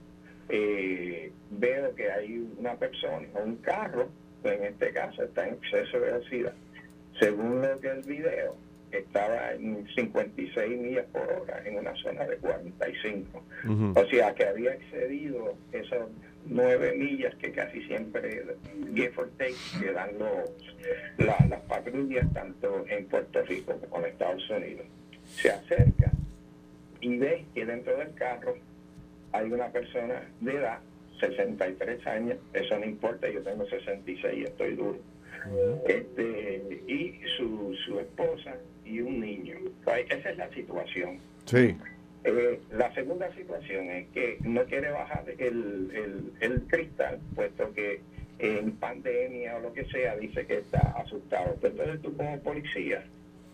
[0.49, 4.09] eh, veo que hay una persona, un carro,
[4.45, 6.55] en este caso está en exceso de velocidad.
[7.19, 8.57] Según lo que el video,
[8.99, 13.43] estaba en 56 millas por hora en una zona de 45.
[13.95, 16.09] O sea, que había excedido esas
[16.47, 18.45] 9 millas que casi siempre,
[18.95, 20.77] give or take, que dan los,
[21.19, 24.87] las patrullas tanto en Puerto Rico como en Estados Unidos.
[25.27, 26.13] Se acerca
[27.01, 28.57] y ve que dentro del carro
[29.33, 30.79] hay una persona de edad,
[31.21, 34.99] 63 años, eso no importa, yo tengo 66 y estoy duro.
[35.87, 39.57] Este, y su, su esposa y un niño.
[40.09, 41.19] Esa es la situación.
[41.47, 41.77] Sí.
[42.25, 48.01] Eh, la segunda situación es que no quiere bajar el, el, cristal, puesto que
[48.39, 51.59] en pandemia o lo que sea dice que está asustado.
[51.63, 53.05] entonces tú como policía,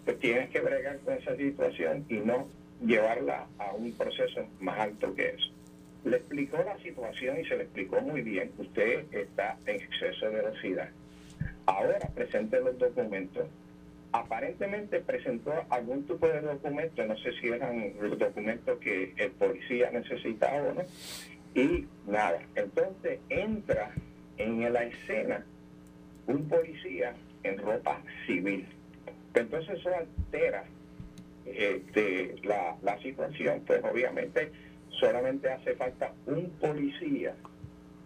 [0.04, 2.46] pues tienes que bregar con esa situación y no
[2.84, 5.50] llevarla a un proceso más alto que eso.
[6.04, 8.52] Le explicó la situación y se le explicó muy bien.
[8.56, 10.88] Usted está en exceso de velocidad.
[11.66, 13.46] Ahora presente los documentos
[14.12, 19.90] aparentemente presentó algún tipo de documento, no sé si eran los documentos que el policía
[19.92, 20.82] necesitaba o no,
[21.54, 22.40] y nada.
[22.54, 23.92] Entonces entra
[24.36, 25.44] en la escena
[26.26, 28.66] un policía en ropa civil.
[29.34, 30.64] Entonces eso altera
[31.44, 34.50] este, la, la situación, pues obviamente
[34.98, 37.34] solamente hace falta un policía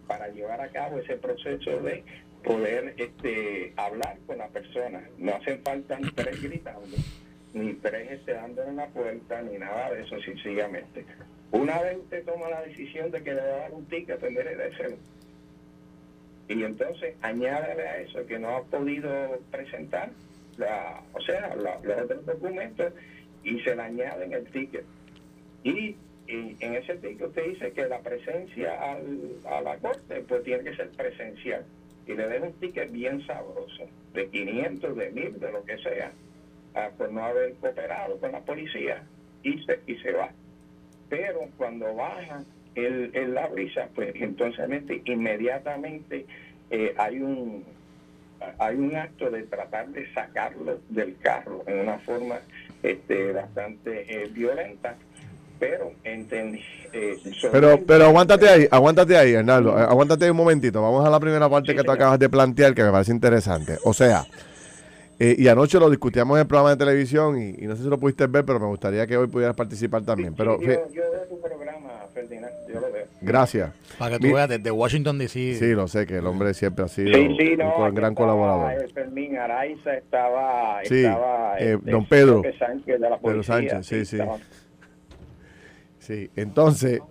[0.07, 2.03] para llevar a cabo ese proceso de
[2.45, 5.01] poder este, hablar con la persona.
[5.17, 6.95] No hacen falta ni tres gritando,
[7.53, 11.05] ni tres este, en la puerta, ni nada de eso, sencillamente.
[11.51, 14.55] Una vez usted toma la decisión de que le va a dar un ticket, tendré
[14.55, 14.95] de ser.
[16.47, 20.11] Y entonces añádale a eso que no ha podido presentar,
[20.57, 22.93] la, o sea, los otros documentos
[23.43, 24.85] y se le añaden el ticket.
[25.63, 25.95] Y,
[26.27, 28.97] en ese ticket usted dice que la presencia
[29.45, 31.63] a la corte pues tiene que ser presencial
[32.07, 36.11] y le den un ticket bien sabroso, de 500, de 1000, de lo que sea,
[36.97, 39.03] por no haber cooperado con la policía,
[39.43, 40.29] y se, y se va.
[41.09, 42.43] Pero cuando baja
[42.75, 44.67] el, la brisa, pues entonces
[45.05, 46.25] inmediatamente
[46.69, 47.63] eh, hay un
[48.59, 52.39] hay un acto de tratar de sacarlo del carro en una forma
[52.83, 54.97] este, bastante eh, violenta
[55.59, 56.61] pero entendí.
[56.93, 57.17] Eh,
[57.51, 60.81] pero, pero aguántate ahí, aguántate ahí, Hernando, aguántate ahí un momentito.
[60.81, 63.77] Vamos a la primera parte que tú acabas de plantear que me parece interesante.
[63.83, 64.25] O sea,
[65.19, 67.97] eh, y anoche lo discutíamos en el programa de televisión y, no sé si lo
[67.97, 70.33] pudiste ver, pero me gustaría que hoy pudieras participar también.
[70.35, 70.81] pero yo, veo
[71.29, 73.05] tu programa, Ferdinand, yo lo veo.
[73.21, 73.71] Gracias.
[73.97, 75.55] Para que tú Mi- veas, desde Washington D.C.
[75.57, 77.77] Sí, lo sé, que el hombre siempre ha sido Sí, sí, un no.
[77.93, 78.71] gran estaba, colaborador.
[78.83, 80.79] eh, Fermín Araiza estaba.
[80.83, 82.41] Sí, estaba eh, este, don Pedro.
[82.59, 83.43] Sánchez de la Pedro.
[83.43, 84.17] Sánchez, sí, sí.
[84.17, 84.37] estaba-
[86.05, 87.01] Sí, entonces,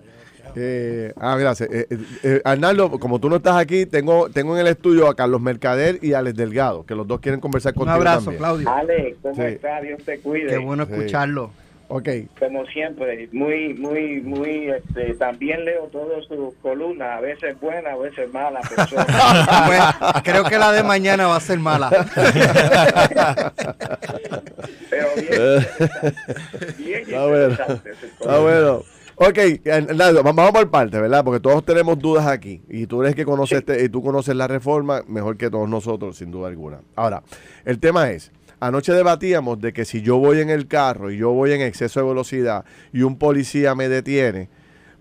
[0.55, 1.69] eh, ah, gracias.
[1.71, 5.15] Eh, eh, eh, Arnaldo, como tú no estás aquí, tengo, tengo en el estudio a
[5.17, 8.39] Carlos Mercader y a Alex Delgado, que los dos quieren conversar Un contigo abrazo, también.
[8.39, 8.71] Claudio.
[8.71, 9.41] Ale, ¿cómo Sí.
[9.43, 9.81] está?
[9.81, 10.47] Dios te cuide.
[10.49, 10.93] Qué bueno Sí.
[11.97, 12.09] Ok,
[12.41, 17.97] Como siempre, muy, muy, muy, este, también leo todas sus columnas, a veces buenas, a
[17.97, 18.29] veces
[18.91, 19.07] son-
[19.67, 19.81] Pues,
[20.25, 21.91] creo que la de mañana va a ser mala.
[24.91, 25.67] pero bien,
[26.79, 27.27] bien Está
[28.41, 28.81] bueno.
[28.81, 28.95] está.
[29.17, 29.39] Ok,
[29.73, 31.23] Arnaldo, va- vamos por parte, ¿verdad?
[31.25, 32.61] Porque todos tenemos dudas aquí.
[32.69, 36.17] Y tú eres que conoces este- y tú conoces la reforma mejor que todos nosotros,
[36.17, 36.81] sin duda alguna.
[36.97, 37.23] Ahora,
[37.65, 38.33] el tema es,
[38.67, 42.01] anoche debatíamos de que si yo voy en el carro y yo voy en exceso
[42.01, 44.49] de velocidad y un policía me detiene,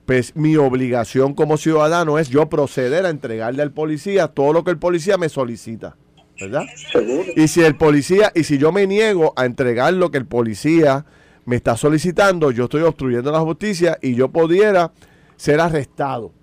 [0.06, 4.72] pues mi obligación como ciudadano es yo proceder a entregarle al policía todo lo que
[4.72, 5.96] el policía me solicita,
[6.40, 6.64] ¿verdad?
[6.92, 7.24] Seguro.
[7.36, 11.06] Y si el policía, y si yo me niego a entregar lo que el policía
[11.46, 14.92] me está solicitando, yo estoy obstruyendo la justicia y yo pudiera
[15.38, 16.34] ser arrestado.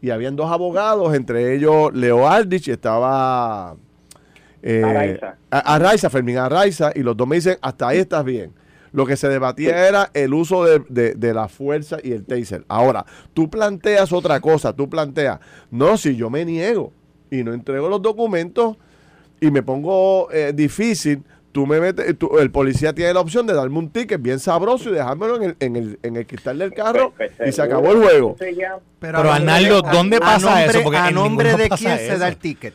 [0.00, 3.76] Y habían dos abogados, entre ellos Leo Aldrich, estaba
[4.62, 5.36] eh, Araiza.
[5.50, 8.52] A- Araiza, Fermín Araiza, y los dos me dicen, hasta ahí estás bien.
[8.92, 12.64] Lo que se debatía era el uso de, de- de la fuerza y el taser.
[12.68, 15.40] Ahora, tú planteas otra cosa, tú planteas,
[15.70, 16.92] no, si yo me niego
[17.30, 18.76] y no entrego los documentos
[19.40, 23.54] y me pongo eh, difícil, tú me metes, tú- el policía tiene la opción de
[23.54, 26.74] darme un ticket bien sabroso y dejármelo en el, en el, en el cristal del
[26.74, 28.36] carro Pues, pues, y se acabó el juego.
[28.98, 30.82] Pero, a nombre Arnaldo, de- ¿dónde a pasa nombre- eso?
[30.82, 32.74] Porque ¿A nombre de quién se da el ticket?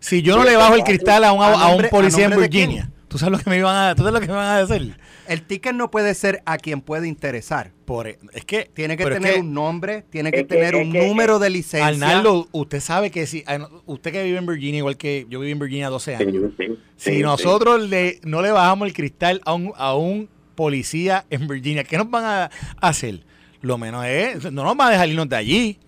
[0.00, 2.40] Si yo no le bajo el cristal a un, ¿A a un policía a en?
[2.40, 4.64] Virginia, ¿tú sabes lo que me iban a, tú sabes lo que me van a
[4.64, 4.96] decir?
[5.26, 7.72] El ticket no puede ser a quien puede interesar.
[7.84, 10.54] Por, e, es que Tiene que es tener que, un nombre, tiene que Es que-
[10.54, 11.86] tener es un que- número de licencia.
[11.86, 15.52] Arnaldo, usted sabe que si ah, usted que vive en Virginia igual que yo viví
[15.52, 16.32] en Virginia 12 años.
[16.56, 20.28] Sí, sí, Si sí, nosotros le no le bajamos el cristal a un, a un
[20.54, 23.24] policía en Virginia, ¿qué nos van a hacer?
[23.60, 25.78] Lo menos es, no nos van a dejar irnos de allí.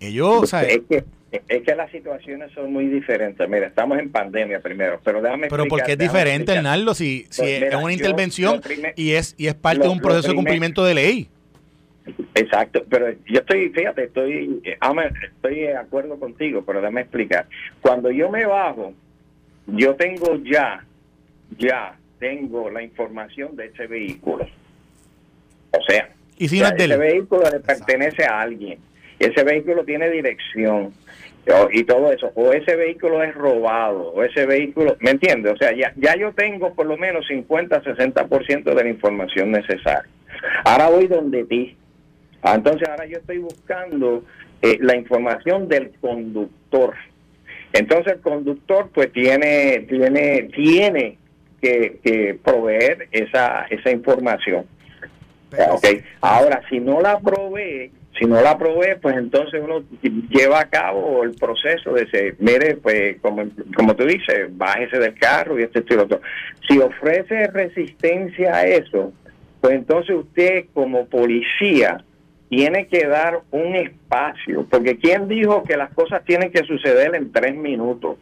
[0.00, 0.80] Ellos, ¿sabes?
[1.48, 3.48] Es que, las situaciones son muy diferentes.
[3.48, 6.58] Mira, estamos en pandemia primero, pero déjame Pero porque es explicar, diferente, explicar.
[6.58, 9.84] Arnaldo, si, si Pues es mira, una intervención primer- y es y es parte lo-
[9.84, 11.28] de un proceso de cumplimiento de ley.
[12.34, 17.46] Exacto, pero yo estoy, fíjate, estoy, estoy de acuerdo contigo, pero déjame explicar.
[17.80, 18.92] Cuando yo me bajo,
[19.66, 20.84] yo tengo ya,
[21.58, 24.46] ya tengo la información de ese vehículo.
[25.70, 28.78] O sea, Y si no es ese vehículo le pertenece a alguien.
[29.18, 30.92] Ese vehículo tiene dirección
[31.72, 32.32] y todo eso.
[32.34, 35.52] O ese vehículo es robado, o ese vehículo, ¿me entiendes?
[35.52, 40.08] O sea, ya, ya yo tengo por lo menos 50, 60% de la información necesaria.
[40.64, 41.76] Ahora voy donde ti.
[42.42, 44.24] Ah, Entonces ahora yo estoy buscando
[44.62, 46.94] eh, la información del conductor.
[47.72, 51.18] Entonces el conductor pues tiene tiene tiene
[51.60, 54.66] que, que proveer esa esa información.
[55.50, 55.86] Pero- Ok,
[56.20, 59.82] ahora si no la provee, si no la provee, pues entonces uno
[60.28, 63.44] lleva a cabo el proceso de decir, mire, pues como,
[63.76, 66.20] como tú dices, bájese del carro y esto esto y otro.
[66.68, 69.12] Si ofrece resistencia a eso,
[69.60, 72.04] pues entonces usted como policía
[72.48, 77.32] tiene que dar un espacio, porque ¿quién dijo que las cosas tienen que suceder en
[77.32, 78.16] tres minutos?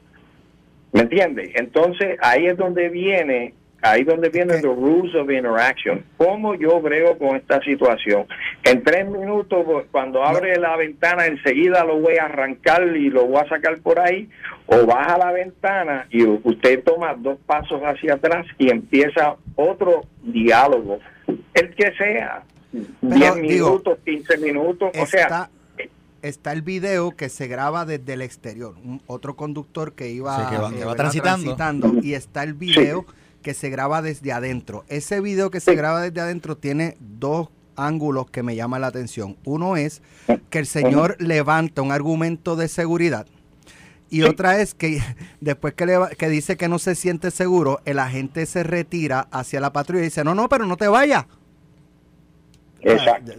[0.93, 1.53] ¿Me entiende?
[1.55, 6.05] Entonces ahí es donde viene, ahí donde viene the rules of interaction.
[6.17, 8.27] ¿Cómo yo brego con esta situación?
[8.65, 13.27] En tres minutos, pues, cuando abre la ventana, enseguida lo voy a arrancar y lo
[13.27, 14.29] voy a sacar por ahí,
[14.67, 21.01] o baja la ventana y usted toma dos pasos hacia atrás y empieza otro diálogo,
[21.55, 25.51] el que sea, Pero, 10 digo, minutos, 15 minutos, o sea, está,
[26.23, 28.75] está el video que se graba desde el exterior.
[28.85, 30.97] Un- otro conductor que iba, Sí, que va- que va ¿verdad?
[30.97, 31.57] transitando.
[31.57, 33.05] transitando, Y está el video
[33.43, 34.85] que se graba desde adentro.
[34.89, 39.37] Ese video que se graba desde adentro tiene dos ángulos que me llaman la atención.
[39.45, 40.01] Uno es
[40.51, 43.27] que el señor levanta un argumento de seguridad.
[44.11, 45.01] Y otra es que
[45.41, 49.27] después que, le va- que dice que no se siente seguro, el agente se retira
[49.31, 51.25] hacia la patrulla y dice, no, no, pero no te vayas.
[52.81, 53.33] exacto.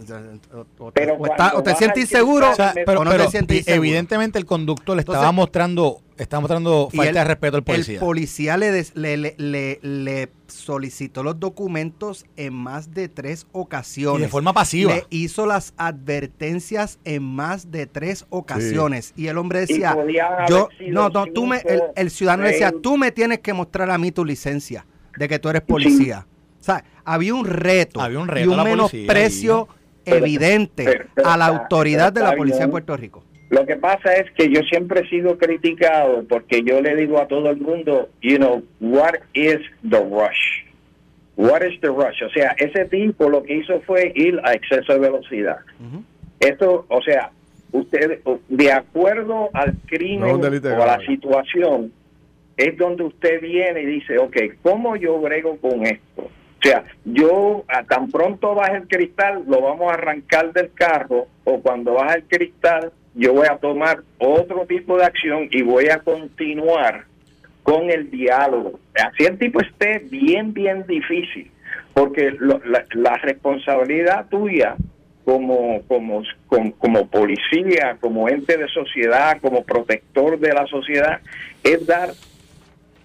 [0.80, 3.00] O, o te, Pero o está- cuando o te baja sientes inseguro O sea, pero,
[3.00, 3.84] o no te sientes inseguro.
[3.84, 7.94] evidentemente el conductor le estaba Entonces- mostrando, estaba mostrando Y falta de respeto al policía.
[7.94, 13.46] El policía le, des- le, le, le- le solicitó los documentos en más de tres
[13.52, 14.20] ocasiones.
[14.20, 14.94] y de forma pasiva.
[14.94, 19.12] Le hizo las advertencias en más de tres ocasiones.
[19.16, 19.96] Y el hombre decía,
[20.48, 23.90] yo, no, no, tú me, el, el ciudadano le decía, tú me tienes que mostrar
[23.90, 24.86] a mí tu licencia
[25.16, 26.26] de que tú eres policía.
[26.60, 28.00] O sea, había un reto.
[28.00, 29.68] Había un y reto un a la policía menosprecio
[30.06, 33.24] evidente a la autoridad de la Policía de Puerto Rico.
[33.54, 37.28] Lo que pasa es que yo siempre he sido criticado porque yo le digo a
[37.28, 40.64] todo el mundo, you know, what is the rush?
[41.36, 42.20] What is the rush?
[42.24, 45.58] O sea, ese tipo lo que hizo fue ir a exceso de velocidad.
[46.40, 47.30] Esto, o sea,
[47.70, 51.92] usted, de acuerdo al crimen o a la situación,
[52.56, 56.22] es donde usted viene y dice, ok, ¿cómo yo brego con esto?
[56.22, 61.28] O sea, yo a tan pronto baja el cristal, lo vamos a arrancar del carro,
[61.44, 65.88] o cuando baja el cristal, yo voy a tomar otro tipo de acción y voy
[65.88, 67.04] a continuar
[67.62, 68.78] con el diálogo.
[68.94, 71.50] Así el tipo esté bien, bien difícil,
[71.94, 72.36] porque
[72.94, 74.76] la, responsabilidad tuya
[75.24, 76.22] como, como,
[76.78, 81.20] como, policía, como ente de sociedad, como protector de la sociedad,
[81.62, 82.10] es dar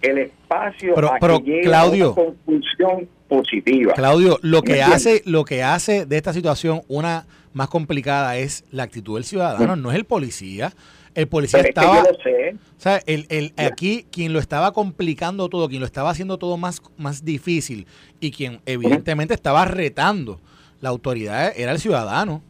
[0.02, 3.94] el espacio a que llegue Claudio, a una conclusión positiva.
[3.94, 8.84] Claudio, lo que hace, lo que hace de esta situación una más complicada es la
[8.84, 10.72] actitud del ciudadano, no es el policía.
[11.14, 12.02] El policía estaba.
[12.02, 16.56] O sea, el, el, aquí quien lo estaba complicando todo, quien lo estaba haciendo todo
[16.56, 17.86] más, más difícil
[18.20, 20.40] y quien evidentemente estaba retando
[20.80, 22.42] la autoridad era el ciudadano.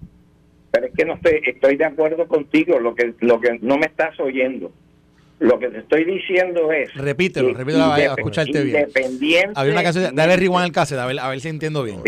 [0.71, 3.87] Pero es que no estoy, estoy de acuerdo contigo, lo que, lo que no me
[3.87, 4.71] estás oyendo.
[5.41, 6.95] Lo que te estoy diciendo es.
[6.95, 9.53] Repítelo, repítelo, a escucharte bien.
[9.55, 12.03] Había una canción, dale rewind al cassette, a ver, a ver si entiendo bien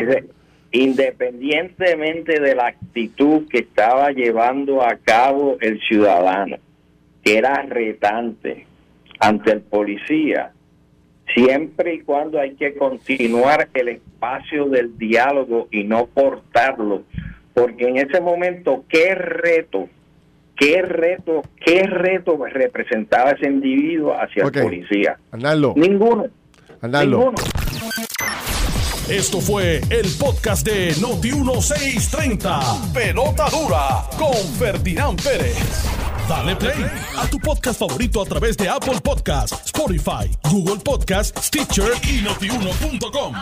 [0.73, 6.57] independientemente de la actitud que estaba llevando a cabo el ciudadano,
[7.23, 8.67] que era retante
[9.21, 10.53] ante el policía,
[11.35, 17.03] siempre y cuando hay que continuar el espacio del diálogo y no cortarlo,
[17.55, 19.89] porque en ese momento, ¿qué reto?
[20.57, 25.19] ¿Qué reto, qué reto representaba ese individuo hacia el policía?
[25.77, 26.27] Ninguno.
[27.11, 27.37] Ninguno.
[29.09, 32.93] Esto fue el podcast de Noti1630.
[32.93, 35.57] Pelota dura con Ferdinand Pérez.
[36.29, 36.87] Dale play
[37.19, 43.35] a tu podcast favorito a través de Apple Podcasts, Spotify, Google Podcasts, Stitcher y notiuno.com.